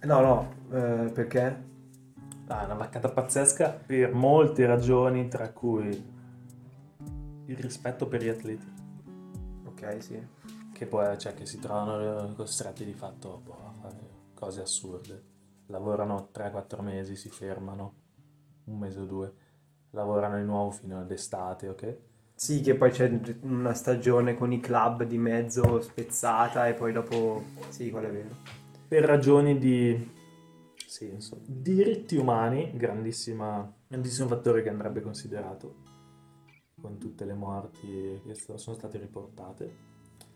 No, 0.02 0.20
no, 0.20 0.52
eh, 0.72 1.10
perché? 1.10 1.64
Ah, 2.48 2.62
è 2.62 2.64
una 2.66 2.74
vaccata 2.74 3.08
pazzesca 3.08 3.80
per 3.86 4.12
molte 4.12 4.66
ragioni, 4.66 5.26
tra 5.28 5.48
cui 5.48 6.14
il 7.46 7.56
rispetto 7.56 8.06
per 8.08 8.22
gli 8.22 8.28
atleti, 8.28 8.66
Ok, 9.66 10.02
sì. 10.02 10.20
che 10.72 10.86
poi 10.86 11.18
cioè, 11.18 11.34
che 11.34 11.46
si 11.46 11.58
trovano 11.58 12.32
costretti 12.34 12.84
di 12.84 12.94
fatto 12.94 13.40
boh, 13.44 13.52
a 13.52 13.72
fare 13.80 13.98
cose 14.34 14.60
assurde. 14.62 15.34
Lavorano 15.66 16.28
3-4 16.32 16.80
mesi, 16.82 17.16
si 17.16 17.28
fermano 17.28 17.94
un 18.64 18.78
mese 18.78 19.00
o 19.00 19.04
due, 19.04 19.32
lavorano 19.90 20.36
di 20.38 20.44
nuovo 20.44 20.70
fino 20.70 20.98
all'estate, 20.98 21.68
ok? 21.68 21.96
Sì, 22.34 22.60
che 22.60 22.74
poi 22.74 22.90
c'è 22.90 23.18
una 23.42 23.72
stagione 23.74 24.36
con 24.36 24.52
i 24.52 24.60
club 24.60 25.04
di 25.04 25.18
mezzo 25.18 25.80
spezzata 25.80 26.68
e 26.68 26.74
poi 26.74 26.92
dopo... 26.92 27.42
Sì, 27.70 27.90
quello 27.90 28.08
è 28.08 28.12
vero. 28.12 28.34
per 28.86 29.04
ragioni 29.04 29.58
di 29.58 30.14
senso. 30.86 31.40
Diritti 31.46 32.16
umani, 32.16 32.76
grandissima, 32.76 33.70
grandissimo 33.88 34.28
fattore 34.28 34.62
che 34.62 34.68
andrebbe 34.68 35.00
considerato 35.00 35.84
con 36.86 36.98
tutte 36.98 37.24
le 37.24 37.34
morti 37.34 38.20
che 38.24 38.34
sono 38.34 38.76
state 38.76 38.98
riportate 38.98 39.74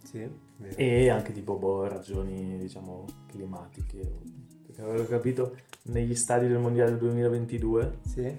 Sì, 0.02 0.28
e 0.74 1.08
anche 1.08 1.32
tipo 1.32 1.54
boh, 1.56 1.86
ragioni 1.86 2.58
diciamo 2.58 3.04
climatiche. 3.28 4.18
Perché 4.66 4.82
avevo 4.82 5.04
capito 5.06 5.56
negli 5.84 6.14
stadi 6.16 6.48
del 6.48 6.58
mondiale 6.58 6.90
del 6.90 6.98
2022 6.98 7.98
Sì, 8.04 8.36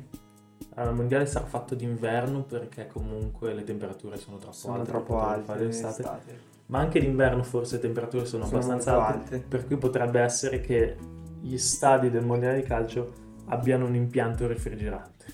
allora, 0.74 0.91
il 0.91 0.97
mondiale 0.97 1.26
sarà 1.26 1.45
fatto 1.45 1.74
d'inverno 1.74 2.43
perché 2.43 2.88
comunque 2.88 3.54
le 3.54 3.63
temperature 3.63 4.17
sono 4.17 4.38
troppo 4.38 4.54
sono 4.56 4.74
alte 4.76 4.89
troppo 4.91 5.19
alte 5.21 5.45
fare 5.45 5.65
l'estate. 5.65 6.50
Ma 6.67 6.80
anche 6.80 7.00
d'inverno 7.00 7.43
forse 7.43 7.76
le 7.76 7.82
temperature 7.82 8.26
sono, 8.26 8.45
Sono 8.45 8.58
abbastanza 8.58 9.06
alte, 9.06 9.36
alte. 9.36 9.45
per 9.47 9.65
cui 9.65 9.78
potrebbe 9.78 10.19
essere 10.21 10.60
che 10.62 10.97
gli 11.41 11.58
stadi 11.58 12.10
del 12.10 12.26
mondiale 12.26 12.62
di 12.62 12.63
calcio 12.63 13.13
abbiano 13.47 13.86
un 13.86 13.95
impianto 13.95 14.47
refrigerante. 14.47 15.26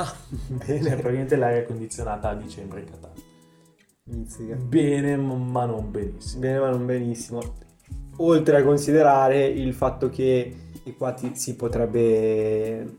Ah, 0.00 0.14
Cioè, 0.64 0.78
bene. 0.78 0.90
praticamente 0.96 1.36
l'aria 1.36 1.64
condizionata 1.64 2.28
a 2.30 2.34
dicembre 2.34 2.80
in 2.80 2.86
Qatar. 2.86 3.10
Mizzica. 4.04 4.54
Bene, 4.54 5.16
ma 5.16 5.64
non 5.66 5.90
benissimo. 5.90 6.40
Bene, 6.40 6.58
ma 6.60 6.70
non 6.70 6.86
benissimo. 6.86 7.40
Oltre 8.18 8.56
a 8.58 8.62
considerare 8.64 9.46
il 9.46 9.74
fatto 9.74 10.08
che, 10.08 10.56
e 10.84 10.94
qua 10.96 11.12
ti- 11.12 11.32
si 11.34 11.56
potrebbe 11.56 12.96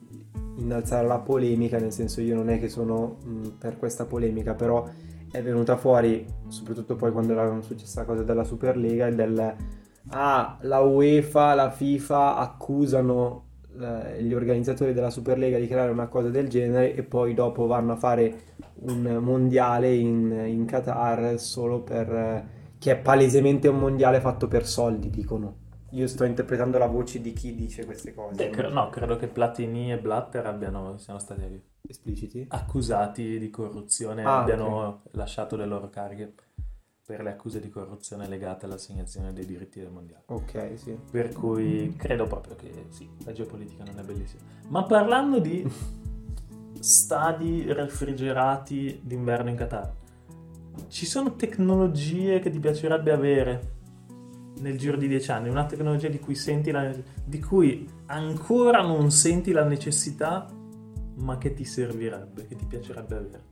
innalzare 0.57 1.07
la 1.07 1.19
polemica, 1.19 1.77
nel 1.79 1.91
senso 1.93 2.21
io 2.21 2.35
non 2.35 2.49
è 2.49 2.59
che 2.59 2.67
sono 2.69 3.17
mh, 3.23 3.47
per 3.59 3.77
questa 3.77 4.05
polemica, 4.05 4.53
però 4.53 4.87
è 5.31 5.41
venuta 5.41 5.77
fuori, 5.77 6.25
soprattutto 6.47 6.95
poi 6.95 7.11
quando 7.11 7.33
era 7.33 7.61
successa 7.61 8.01
la 8.01 8.05
cosa 8.05 8.23
della 8.23 8.43
Superlega, 8.43 9.07
e 9.07 9.15
del 9.15 9.55
ah, 10.09 10.57
la 10.61 10.79
UEFA, 10.79 11.53
la 11.53 11.69
FIFA 11.71 12.35
accusano 12.37 13.45
eh, 13.79 14.23
gli 14.23 14.33
organizzatori 14.33 14.93
della 14.93 15.09
Superlega 15.09 15.57
di 15.57 15.67
creare 15.67 15.91
una 15.91 16.07
cosa 16.07 16.29
del 16.29 16.47
genere 16.47 16.95
e 16.95 17.03
poi 17.03 17.33
dopo 17.33 17.65
vanno 17.67 17.93
a 17.93 17.95
fare 17.95 18.41
un 18.81 19.19
mondiale 19.21 19.93
in, 19.93 20.31
in 20.47 20.65
Qatar 20.65 21.39
solo 21.39 21.81
per... 21.81 22.09
eh, 22.13 22.57
che 22.79 22.91
è 22.93 22.97
palesemente 22.97 23.67
un 23.67 23.77
mondiale 23.77 24.21
fatto 24.21 24.47
per 24.47 24.65
soldi, 24.65 25.09
dicono. 25.09 25.67
Io 25.91 26.07
sto 26.07 26.23
interpretando 26.23 26.77
la 26.77 26.85
voce 26.85 27.19
di 27.19 27.33
chi 27.33 27.55
dice 27.55 27.83
queste 27.85 28.13
cose. 28.13 28.49
Cre- 28.49 28.69
no, 28.69 28.89
credo 28.89 29.17
che 29.17 29.27
Platini 29.27 29.91
e 29.91 29.99
Blatter 29.99 30.45
abbiano, 30.45 30.97
siano 30.97 31.19
stati 31.19 31.61
Espliciti? 31.87 32.47
accusati 32.47 33.39
di 33.39 33.49
corruzione 33.49 34.21
e 34.21 34.25
Ah, 34.25 34.41
abbiano 34.41 35.01
lasciato 35.11 35.55
le 35.55 35.65
loro 35.65 35.89
cariche 35.89 36.33
per 37.09 37.23
le 37.23 37.31
accuse 37.31 37.59
di 37.59 37.69
corruzione 37.69 38.27
legate 38.27 38.65
all'assegnazione 38.65 39.33
dei 39.33 39.43
diritti 39.43 39.79
del 39.79 39.89
mondiale. 39.89 40.25
Ok, 40.27 40.73
sì. 40.75 40.95
Per 41.09 41.33
cui 41.33 41.95
credo 41.97 42.27
proprio 42.27 42.55
che 42.55 42.85
sì, 42.89 43.09
la 43.25 43.31
geopolitica 43.31 43.83
non 43.83 43.97
è 43.97 44.03
bellissima. 44.03 44.43
Ma 44.67 44.83
parlando 44.83 45.39
di 45.39 45.67
stadi 46.79 47.63
refrigerati 47.73 48.99
d'inverno 49.01 49.49
in 49.49 49.55
Qatar, 49.55 49.91
ci 50.87 51.07
sono 51.07 51.35
tecnologie 51.35 52.37
che 52.41 52.51
ti 52.51 52.59
piacerebbe 52.59 53.11
avere 53.11 53.71
nel 54.59 54.77
giro 54.77 54.95
di 54.95 55.07
dieci 55.07 55.31
anni? 55.31 55.49
Una 55.49 55.65
tecnologia 55.65 56.09
di 56.09 56.19
cui, 56.19 56.35
senti 56.35 56.69
la, 56.69 56.93
di 57.25 57.39
cui 57.39 57.89
ancora 58.05 58.83
non 58.83 59.09
senti 59.09 59.51
la 59.51 59.63
necessità, 59.63 60.47
ma 61.15 61.39
che 61.39 61.55
ti 61.55 61.65
servirebbe, 61.65 62.45
che 62.45 62.55
ti 62.55 62.65
piacerebbe 62.65 63.15
avere? 63.15 63.43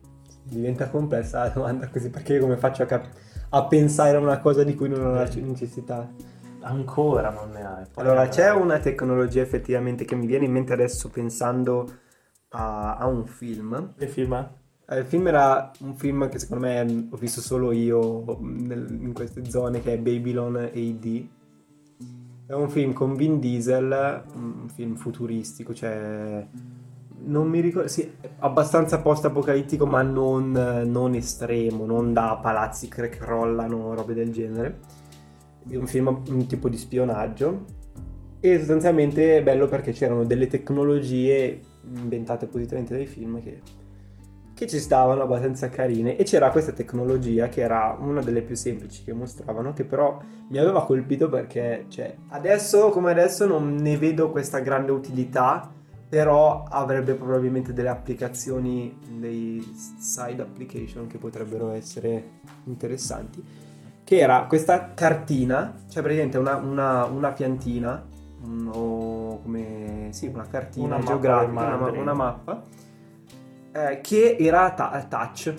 Diventa 0.43 0.91
complessa 0.91 1.39
la 1.39 1.50
domanda 1.50 1.89
così 1.89 2.12
perché 2.12 2.36
io 2.36 2.41
come 2.41 2.56
faccio 2.56 2.84
a, 2.84 2.86
cap- 2.86 3.26
a 3.50 3.66
pensare 3.66 4.18
a 4.18 4.20
una 4.20 4.40
cosa 4.40 4.64
di 4.64 4.76
cui 4.76 4.90
non 4.90 5.06
ho 5.06 5.14
la 5.14 5.30
necessità? 5.36 6.08
Ancora 6.62 7.30
non 7.30 7.52
ne 7.52 7.66
hai. 7.66 7.86
Poi 7.94 8.04
Allora, 8.04 8.28
c'è 8.28 8.52
una 8.52 8.80
tecnologia 8.80 9.42
effettivamente 9.42 10.06
che 10.06 10.16
mi 10.16 10.26
viene 10.26 10.46
in 10.46 10.52
mente 10.52 10.74
adesso 10.74 11.10
pensando 11.10 11.88
a, 12.50 12.98
a 12.98 13.06
un 13.08 13.26
film. 13.26 13.94
Che 13.98 14.08
film 14.08 14.36
è? 14.36 14.48
Eh, 14.90 15.00
Il 15.00 15.06
film 15.06 15.28
era 15.28 15.72
un 15.82 15.96
film 15.96 16.30
che 16.30 16.40
secondo 16.40 16.66
me 16.66 17.08
ho 17.10 17.18
visto 17.18 17.42
solo 17.42 17.72
io 17.72 18.38
nel- 18.42 18.98
in 19.02 19.14
queste 19.14 19.50
zone 19.50 19.82
che 19.82 19.94
è 19.94 19.98
Babylon 19.98 20.56
AD. 20.56 21.28
È 22.48 22.54
un 22.54 22.70
film 22.70 22.94
con 22.94 23.16
Vin 23.16 23.40
Diesel, 23.40 24.24
un 24.34 24.70
film 24.74 24.96
futuristico, 24.96 25.74
cioè 25.74 26.46
non 27.25 27.47
mi 27.47 27.60
ricordo, 27.60 27.88
sì, 27.88 28.12
abbastanza 28.39 28.99
post-apocalittico 28.99 29.86
ma 29.86 30.01
non, 30.01 30.51
non 30.86 31.15
estremo, 31.15 31.86
non 31.86 32.13
da 32.13 32.39
palazzi 32.41 32.88
che 32.88 33.10
crollano, 33.10 33.93
robe 33.93 34.13
del 34.13 34.32
genere. 34.32 34.80
È 35.67 35.75
un 35.75 35.88
film 35.88 36.21
un 36.27 36.45
tipo 36.47 36.69
di 36.69 36.77
spionaggio. 36.77 37.65
E 38.39 38.58
sostanzialmente 38.60 39.38
è 39.38 39.43
bello 39.43 39.67
perché 39.67 39.91
c'erano 39.91 40.23
delle 40.23 40.47
tecnologie 40.47 41.60
inventate 41.95 42.45
appositamente 42.45 42.93
dai 42.93 43.08
film 43.08 43.41
che 43.41 43.62
che 44.58 44.65
ci 44.65 44.80
stavano 44.80 45.21
abbastanza 45.21 45.69
carine. 45.69 46.17
E 46.17 46.23
c'era 46.23 46.49
questa 46.49 46.71
tecnologia 46.71 47.47
che 47.47 47.62
era 47.62 47.95
una 47.99 48.21
delle 48.23 48.41
più 48.41 48.56
semplici 48.56 49.03
che 49.03 49.13
mostravano 49.13 49.71
che 49.71 49.86
però 49.86 50.19
mi 50.49 50.58
aveva 50.58 50.84
colpito 50.84 51.30
perché 51.30 51.86
cioè, 51.89 52.15
adesso 52.30 52.89
come 52.89 53.12
adesso 53.12 53.45
non 53.45 53.75
ne 53.75 53.97
vedo 53.97 54.32
questa 54.32 54.58
grande 54.58 54.91
utilità 54.91 55.71
però 56.10 56.63
avrebbe 56.63 57.13
probabilmente 57.15 57.74
delle 57.74 57.89
applicazioni 57.89 58.98
dei 59.17 59.62
side 60.00 60.41
application 60.41 61.08
che 61.08 61.17
potrebbero 61.17 61.72
essere 61.72 62.39
interessanti 62.65 63.43
che 64.04 64.17
era 64.17 64.46
questa 64.48 64.93
cartina 64.93 65.76
cioè 65.89 66.02
praticamente 66.02 66.38
una, 66.38 66.56
una, 66.56 67.04
una 67.06 67.32
piantina 67.32 68.06
mm, 68.46 68.70
o 68.72 69.41
come 69.41 70.08
sì 70.12 70.28
una 70.28 70.48
cartina 70.48 70.86
Una 70.86 70.98
mappa 70.98 71.08
geografica 71.10 71.52
Mandarin. 71.52 72.02
una 72.02 72.13
mappa 72.13 72.63
eh, 73.74 74.00
che 74.02 74.38
era 74.39 74.72
ta- 74.72 75.06
touch. 75.08 75.54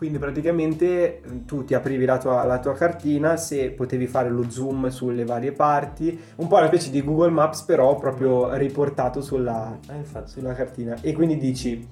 Quindi 0.00 0.18
praticamente 0.18 1.20
eh, 1.20 1.44
tu 1.44 1.62
ti 1.64 1.74
aprivi 1.74 2.06
la 2.06 2.16
tua, 2.16 2.42
la 2.44 2.58
tua 2.58 2.72
cartina, 2.72 3.36
se 3.36 3.70
potevi 3.72 4.06
fare 4.06 4.30
lo 4.30 4.48
zoom 4.48 4.88
sulle 4.88 5.26
varie 5.26 5.52
parti, 5.52 6.18
un 6.36 6.46
po' 6.48 6.56
una 6.56 6.68
specie 6.68 6.90
di 6.90 7.02
Google 7.04 7.28
Maps 7.28 7.62
però 7.64 7.96
proprio 7.96 8.54
riportato 8.54 9.20
sulla, 9.20 9.78
Eh, 9.90 10.02
sulla 10.24 10.54
cartina. 10.54 10.96
E 11.02 11.12
quindi 11.12 11.36
dici, 11.36 11.86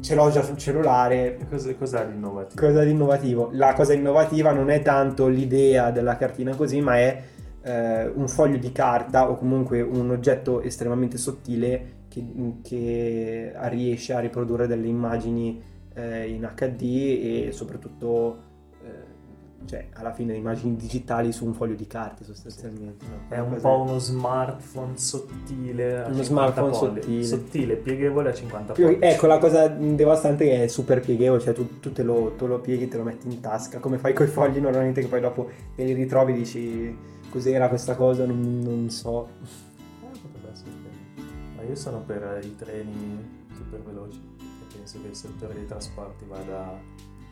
ce 0.00 0.14
l'ho 0.14 0.30
già 0.30 0.42
sul 0.42 0.56
cellulare, 0.56 1.36
Cos'è, 1.48 1.76
cos'è 1.76 2.06
di 2.06 2.12
innovativo? 2.14 2.68
cosa 2.68 2.82
innovativo? 2.84 3.48
La 3.52 3.72
cosa 3.74 3.92
innovativa 3.92 4.52
non 4.52 4.70
è 4.70 4.82
tanto 4.82 5.26
l'idea 5.26 5.90
della 5.90 6.16
cartina 6.16 6.54
così, 6.54 6.80
ma 6.80 6.96
è 6.98 7.22
eh, 7.62 8.06
un 8.06 8.28
foglio 8.28 8.58
di 8.58 8.70
carta 8.72 9.28
o 9.30 9.34
comunque 9.36 9.80
un 9.80 10.10
oggetto 10.10 10.60
estremamente 10.62 11.18
sottile 11.18 12.04
che, 12.08 12.24
che 12.62 13.52
riesce 13.68 14.12
a 14.12 14.20
riprodurre 14.20 14.66
delle 14.66 14.86
immagini 14.86 15.60
eh, 15.98 16.28
in 16.30 16.48
HD 16.54 16.82
e 16.82 17.48
soprattutto 17.52 18.38
eh, 18.84 19.16
cioè 19.66 19.88
alla 19.94 20.12
fine 20.12 20.34
immagini 20.36 20.76
digitali 20.76 21.32
su 21.32 21.44
un 21.44 21.52
foglio 21.52 21.74
di 21.74 21.86
carta 21.88 22.22
sostanzialmente. 22.24 23.04
no? 23.06 23.34
È 23.34 23.38
un 23.40 23.58
po' 23.60 23.80
uno 23.82 23.98
smartphone 23.98 24.96
sottile. 24.96 25.98
a 26.02 26.06
Uno 26.06 26.22
50 26.22 26.24
smartphone 26.24 26.70
pollici. 26.70 27.00
sottile. 27.00 27.24
Sottile, 27.24 27.76
pieghevole 27.76 28.28
a 28.30 28.32
50 28.34 28.72
Più- 28.74 28.84
pollici. 28.84 29.02
ecco, 29.04 29.26
la 29.26 29.38
cosa 29.38 29.66
devastante 29.68 30.44
è 30.44 30.48
che 30.56 30.64
è 30.64 30.66
super 30.68 31.00
pieghevole, 31.00 31.40
cioè 31.40 31.52
tu, 31.54 31.80
tu 31.80 31.92
te, 31.92 32.02
lo, 32.04 32.34
te 32.38 32.46
lo 32.46 32.60
pieghi, 32.60 32.86
te 32.88 32.96
lo 32.96 33.02
metti 33.02 33.26
in 33.28 33.40
tasca, 33.40 33.80
come 33.80 33.98
fai 33.98 34.12
con 34.14 34.26
i 34.26 34.28
fogli 34.28 34.58
normalmente 34.58 35.00
che 35.00 35.08
poi 35.08 35.20
dopo 35.20 35.50
te 35.74 35.82
li 35.84 35.92
ritrovi 35.92 36.32
e 36.32 36.36
dici 36.36 36.96
cos'era 37.28 37.68
questa 37.68 37.96
cosa, 37.96 38.24
non, 38.24 38.60
non 38.60 38.88
so. 38.90 39.28
Eh, 39.42 40.18
potrebbe 40.22 40.50
essere. 40.52 40.70
Ma 41.56 41.62
io 41.64 41.74
sono 41.74 42.00
per 42.06 42.40
i 42.44 42.54
treni 42.54 43.36
super 43.52 43.82
veloci. 43.82 44.36
Penso 44.88 45.02
che 45.02 45.08
il 45.08 45.16
settore 45.16 45.54
dei 45.54 45.66
trasporti 45.66 46.24
vada 46.24 46.80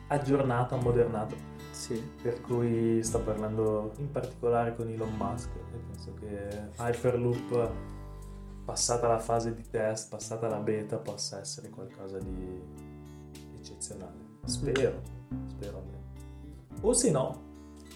aggiornato, 0.07 0.75
ammodernato. 0.75 1.35
Sì. 1.71 2.01
Per 2.21 2.41
cui 2.41 3.01
sto 3.03 3.19
parlando 3.21 3.93
in 3.97 4.11
particolare 4.11 4.75
con 4.75 4.87
Elon 4.89 5.13
Musk 5.15 5.49
e 5.55 5.77
penso 5.87 6.13
che 6.13 6.69
Hyperloop, 6.77 7.71
passata 8.63 9.07
la 9.07 9.19
fase 9.19 9.55
di 9.55 9.63
test, 9.69 10.09
passata 10.09 10.47
la 10.47 10.59
beta, 10.59 10.97
possa 10.97 11.39
essere 11.39 11.69
qualcosa 11.69 12.19
di 12.19 12.61
eccezionale. 13.55 14.25
Spero, 14.45 15.01
spero 15.47 15.77
almeno. 15.77 16.05
O 16.81 16.93
se 16.93 17.09
no, 17.09 17.41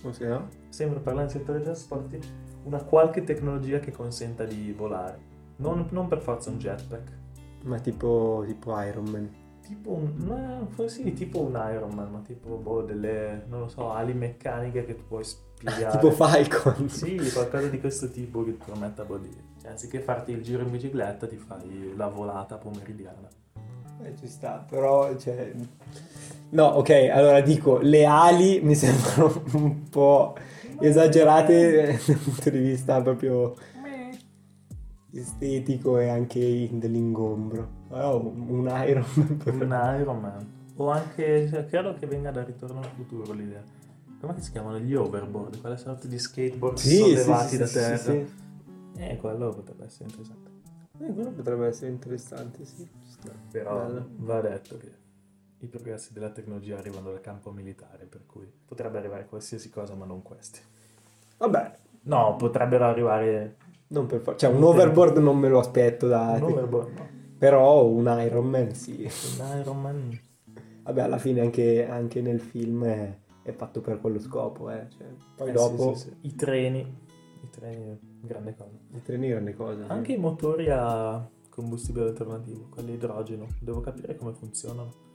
O 0.04 0.12
se 0.12 0.28
no? 0.28 0.50
sempre 0.70 1.00
parlando 1.00 1.32
del 1.32 1.40
settore 1.40 1.60
dei 1.60 1.68
trasporti, 1.68 2.20
una 2.64 2.84
qualche 2.84 3.24
tecnologia 3.24 3.80
che 3.80 3.92
consenta 3.92 4.44
di 4.44 4.74
volare. 4.74 5.30
Non, 5.58 5.88
non 5.92 6.08
per 6.08 6.20
forza 6.20 6.50
un 6.50 6.58
jetpack. 6.58 7.20
Ma 7.64 7.80
tipo, 7.80 8.44
tipo 8.48 8.80
Iron 8.82 9.06
Man. 9.06 9.41
Tipo 9.66 9.92
un, 9.92 10.14
no, 10.18 10.68
forse 10.72 11.04
sì, 11.04 11.14
tipo 11.14 11.40
un 11.40 11.54
Iron 11.74 11.94
Man, 11.94 12.12
ma 12.12 12.20
tipo 12.20 12.56
boh, 12.56 12.82
delle, 12.82 13.46
non 13.48 13.62
lo 13.62 13.68
so, 13.68 13.92
ali 13.92 14.14
meccaniche 14.14 14.86
che 14.86 14.96
tu 14.96 15.04
puoi 15.08 15.24
spiegare. 15.24 15.92
Tipo 15.98 16.12
Falcon. 16.12 16.90
Sì, 16.90 17.16
qualcosa 17.32 17.68
di 17.68 17.80
questo 17.80 18.10
tipo 18.10 18.44
che 18.44 18.58
ti 18.58 18.64
permetta 18.66 19.04
boh, 19.04 19.18
di... 19.18 19.30
Cioè, 19.62 19.72
anziché 19.72 20.00
farti 20.00 20.32
il 20.32 20.42
giro 20.42 20.64
in 20.64 20.72
bicicletta, 20.72 21.28
ti 21.28 21.38
fai 21.38 21.94
la 21.96 22.08
volata 22.08 22.58
pomeridiana. 22.58 23.30
Eh, 24.04 24.16
ci 24.18 24.28
sta, 24.28 24.66
però, 24.68 25.16
cioè... 25.16 25.54
No, 26.50 26.66
ok, 26.66 27.10
allora 27.12 27.40
dico, 27.40 27.78
le 27.78 28.06
ali 28.06 28.60
mi 28.62 28.76
sembrano 28.76 29.44
un 29.54 29.88
po' 29.90 30.36
esagerate 30.82 32.00
dal 32.06 32.18
punto 32.18 32.50
di 32.50 32.60
vista 32.60 33.02
proprio 33.02 33.56
estetico 35.14 35.98
e 35.98 36.08
anche 36.10 36.70
dell'ingombro. 36.72 37.70
Però 37.88 38.22
un 38.22 38.72
Iron 38.88 39.06
Man 39.16 39.38
per- 39.38 39.54
Un 39.54 39.98
Iron 40.00 40.20
Man. 40.20 40.52
O 40.76 40.90
anche, 40.90 41.48
cioè, 41.50 41.66
credo 41.68 41.94
che 41.96 42.08
venga 42.08 42.32
da 42.32 42.44
Ritorno 42.44 42.80
al 42.80 42.90
futuro 42.96 43.34
l'idea. 43.34 43.62
Come 44.20 44.40
si 44.42 44.52
chiamano? 44.52 44.80
Gli 44.80 44.94
overboard, 44.94 45.60
quelle 45.60 45.78
sorte 45.78 46.08
di 46.08 46.18
skateboard 46.18 46.78
Sì, 46.78 46.98
sollevati 46.98 47.50
sì, 47.50 47.58
da 47.58 47.66
sì, 47.66 47.74
terra. 47.74 47.98
sì, 47.98 48.26
Eh, 48.98 49.18
quello 49.18 49.50
potrebbe 49.50 49.86
essere 49.86 50.10
interessante. 50.10 50.50
Eh, 51.00 51.14
quello 51.14 51.32
potrebbe 51.32 51.68
essere 51.68 51.92
interessante, 51.92 52.66
sì. 52.66 52.88
Però 53.52 53.86
Bello. 53.86 54.08
va 54.18 54.42
detto 54.42 54.78
che 54.78 54.92
i 55.60 55.68
progressi 55.68 56.14
della 56.14 56.30
tecnologia 56.30 56.78
arrivano 56.78 57.10
dal 57.12 57.22
campo 57.22 57.52
militare, 57.52 58.06
per 58.06 58.26
cui 58.26 58.50
potrebbe 58.66 58.98
arrivare 58.98 59.26
qualsiasi 59.26 59.70
cosa, 59.70 59.94
ma 59.96 60.06
non 60.06 60.22
questi. 60.22 60.60
Vabbè, 61.38 61.80
No, 62.04 62.36
potrebbero 62.36 62.86
arrivare 62.86 63.58
non 63.92 64.06
per 64.08 64.20
forza. 64.20 64.48
Cioè, 64.48 64.56
un 64.56 64.64
overboard 64.64 65.18
non 65.18 65.38
me 65.38 65.48
lo 65.50 65.60
aspetto 65.60 66.08
da... 66.08 66.38
un 66.38 66.44
overboard, 66.44 66.98
no? 66.98 67.08
Però 67.38 67.86
un 67.86 68.18
Iron 68.26 68.48
Man 68.48 68.74
sì. 68.74 69.10
Un 69.40 69.60
Iron 69.60 69.82
Man. 69.82 70.20
Vabbè, 70.84 71.02
alla 71.02 71.18
fine 71.18 71.42
anche, 71.42 71.88
anche 71.88 72.22
nel 72.22 72.40
film 72.40 72.84
è, 72.86 73.18
è 73.44 73.52
fatto 73.52 73.82
per 73.82 74.00
quello 74.00 74.20
scopo, 74.20 74.70
eh. 74.70 74.88
Cioè, 74.98 75.08
poi 75.36 75.50
Eh, 75.50 75.52
dopo 75.52 75.94
sì, 75.96 76.02
sì, 76.02 76.10
sì. 76.10 76.28
I 76.28 76.36
treni, 76.36 76.80
i 76.80 77.50
treni, 77.50 78.00
grande 78.22 78.56
cosa. 78.56 78.78
i 78.94 79.02
treni 79.02 79.28
grande 79.30 79.54
cosa. 79.56 79.88
Anche 79.88 80.14
i 80.14 80.18
motori 80.18 80.70
a 80.70 81.28
combustibile 81.50 82.08
alternativo, 82.08 82.68
quelli 82.70 82.92
a 82.92 82.96
idrogeno, 82.96 83.48
devo 83.60 83.82
capire 83.82 84.16
come 84.16 84.34
funzionano. 84.34 85.10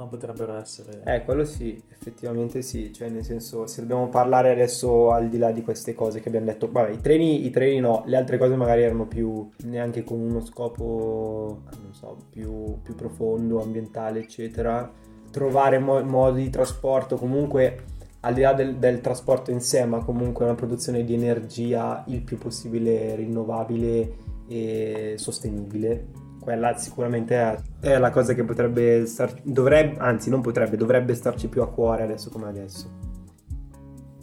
Ma 0.00 0.06
potrebbero 0.06 0.54
essere... 0.54 1.02
Eh, 1.04 1.24
quello 1.26 1.44
sì, 1.44 1.78
effettivamente 1.90 2.62
sì, 2.62 2.90
cioè 2.90 3.10
nel 3.10 3.22
senso, 3.22 3.66
se 3.66 3.82
dobbiamo 3.82 4.08
parlare 4.08 4.50
adesso 4.50 5.10
al 5.10 5.28
di 5.28 5.36
là 5.36 5.50
di 5.50 5.60
queste 5.60 5.94
cose 5.94 6.20
che 6.20 6.28
abbiamo 6.28 6.46
detto, 6.46 6.70
vabbè, 6.70 6.92
i 6.92 7.00
treni, 7.02 7.44
i 7.44 7.50
treni 7.50 7.80
no, 7.80 8.04
le 8.06 8.16
altre 8.16 8.38
cose 8.38 8.56
magari 8.56 8.82
erano 8.82 9.06
più, 9.06 9.46
neanche 9.64 10.02
con 10.02 10.18
uno 10.18 10.40
scopo, 10.40 11.64
non 11.82 11.92
so, 11.92 12.16
più, 12.30 12.80
più 12.82 12.94
profondo, 12.94 13.62
ambientale, 13.62 14.20
eccetera, 14.20 14.90
trovare 15.30 15.78
mo- 15.78 16.02
modi 16.02 16.44
di 16.44 16.50
trasporto, 16.50 17.16
comunque 17.16 17.84
al 18.20 18.32
di 18.32 18.40
là 18.40 18.54
del, 18.54 18.76
del 18.76 19.02
trasporto 19.02 19.50
in 19.50 19.60
sé, 19.60 19.84
ma 19.84 20.02
comunque 20.02 20.46
una 20.46 20.54
produzione 20.54 21.04
di 21.04 21.12
energia 21.12 22.04
il 22.06 22.22
più 22.22 22.38
possibile 22.38 23.16
rinnovabile 23.16 24.14
e 24.48 25.14
sostenibile. 25.18 26.19
Quella 26.40 26.76
sicuramente 26.76 27.62
è, 27.80 27.98
la 27.98 28.10
cosa 28.10 28.32
che 28.32 28.44
potrebbe 28.44 29.04
star, 29.06 29.34
dovrebbe, 29.42 29.98
anzi 29.98 30.30
non 30.30 30.40
potrebbe, 30.40 30.76
dovrebbe 30.76 31.14
starci 31.14 31.48
più 31.48 31.62
a 31.62 31.68
cuore 31.68 32.02
adesso 32.02 32.30
come 32.30 32.48
adesso. 32.48 32.90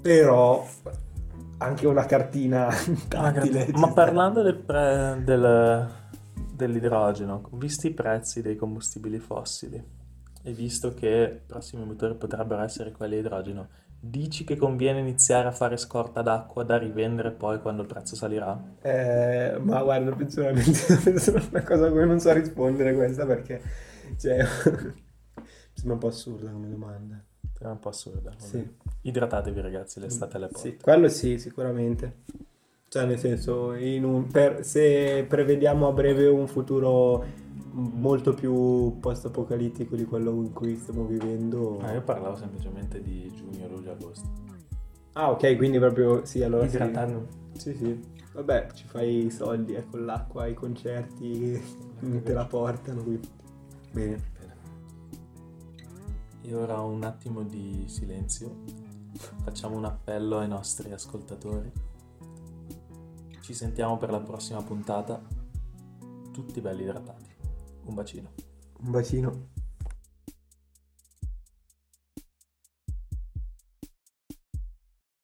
Però 0.01 0.65
anche 1.59 1.87
una 1.87 2.05
cartina 2.05 2.69
tattile. 3.07 3.67
Ma 3.73 3.91
parlando 3.91 4.41
del 4.41 4.57
pre- 4.57 5.21
del- 5.23 5.87
dell'idrogeno, 6.53 7.49
visti 7.53 7.87
i 7.87 7.93
prezzi 7.93 8.41
dei 8.41 8.55
combustibili 8.55 9.19
fossili 9.19 9.96
e 10.47 10.53
visto 10.53 10.93
che 10.93 11.41
i 11.43 11.45
prossimi 11.45 11.83
motori 11.83 12.15
potrebbero 12.15 12.61
essere 12.61 12.93
quelli 12.93 13.17
a 13.17 13.19
idrogeno, 13.19 13.67
dici 13.99 14.45
che 14.45 14.55
conviene 14.55 15.01
iniziare 15.01 15.49
a 15.49 15.51
fare 15.51 15.75
scorta 15.75 16.21
d'acqua 16.21 16.63
da 16.63 16.77
rivendere 16.77 17.31
poi 17.31 17.59
quando 17.59 17.81
il 17.81 17.87
prezzo 17.89 18.15
salirà? 18.15 18.57
Eh, 18.81 19.57
ma 19.59 19.83
guarda, 19.83 20.15
personalmente 20.15 20.71
è 20.87 21.43
una 21.51 21.63
cosa 21.63 21.87
a 21.87 21.91
cui 21.91 22.07
non 22.07 22.21
so 22.21 22.31
rispondere 22.31 22.95
questa 22.95 23.25
perché, 23.25 23.61
cioè, 24.17 24.37
sembra 25.73 25.93
un 25.93 25.97
po' 25.99 26.07
assurda 26.07 26.49
come 26.49 26.69
domanda. 26.69 27.21
È 27.59 27.65
un 27.65 27.79
po' 27.79 27.89
assurda. 27.89 28.31
Sì. 28.37 28.65
Idratatevi 29.01 29.59
ragazzi, 29.59 29.99
l'estate 29.99 30.37
alle 30.37 30.47
porte. 30.47 30.69
Sì, 30.69 30.77
quello 30.77 31.09
sì, 31.09 31.39
sicuramente. 31.39 32.19
Cioè, 32.87 33.05
nel 33.05 33.19
senso, 33.19 33.73
in 33.73 34.05
un- 34.05 34.27
per- 34.27 34.63
se 34.63 35.25
prevediamo 35.27 35.89
a 35.89 35.91
breve 35.91 36.27
un 36.27 36.47
futuro 36.47 37.25
molto 37.77 38.33
più 38.33 38.97
post-apocalittico 38.99 39.95
di 39.95 40.05
quello 40.05 40.31
in 40.31 40.51
cui 40.51 40.75
stiamo 40.77 41.05
vivendo. 41.05 41.79
Ah, 41.79 41.93
io 41.93 42.01
parlavo 42.01 42.35
semplicemente 42.35 43.01
di 43.01 43.31
giugno, 43.35 43.67
luglio, 43.67 43.91
agosto. 43.91 44.27
Ah, 45.13 45.31
ok, 45.31 45.55
quindi 45.55 45.79
proprio 45.79 46.25
sì, 46.25 46.43
allora 46.43 46.67
sì. 46.67 46.75
Idratando. 46.75 47.27
Sì, 47.53 47.75
sì. 47.75 48.15
Vabbè, 48.33 48.67
ci 48.73 48.85
fai 48.87 49.25
i 49.25 49.31
soldi, 49.31 49.73
eh, 49.73 49.85
con 49.89 50.05
l'acqua, 50.05 50.47
i 50.47 50.53
concerti, 50.53 51.59
te 52.23 52.33
la 52.33 52.45
portano. 52.45 53.03
quindi. 53.03 53.27
Bene. 53.91 54.21
Bene. 54.39 54.55
Io 56.43 56.59
ora 56.59 56.81
un 56.81 57.03
attimo 57.03 57.43
di 57.43 57.83
silenzio. 57.87 58.63
Facciamo 59.43 59.75
un 59.77 59.85
appello 59.85 60.39
ai 60.39 60.47
nostri 60.47 60.91
ascoltatori. 60.91 61.71
Ci 63.41 63.53
sentiamo 63.53 63.97
per 63.97 64.11
la 64.11 64.19
prossima 64.19 64.61
puntata. 64.61 65.19
Tutti 66.31 66.61
belli 66.61 66.83
idratati. 66.83 67.26
Un 67.87 67.95
bacino. 67.95 68.29
Un 68.83 68.91
bacino. 68.91 69.56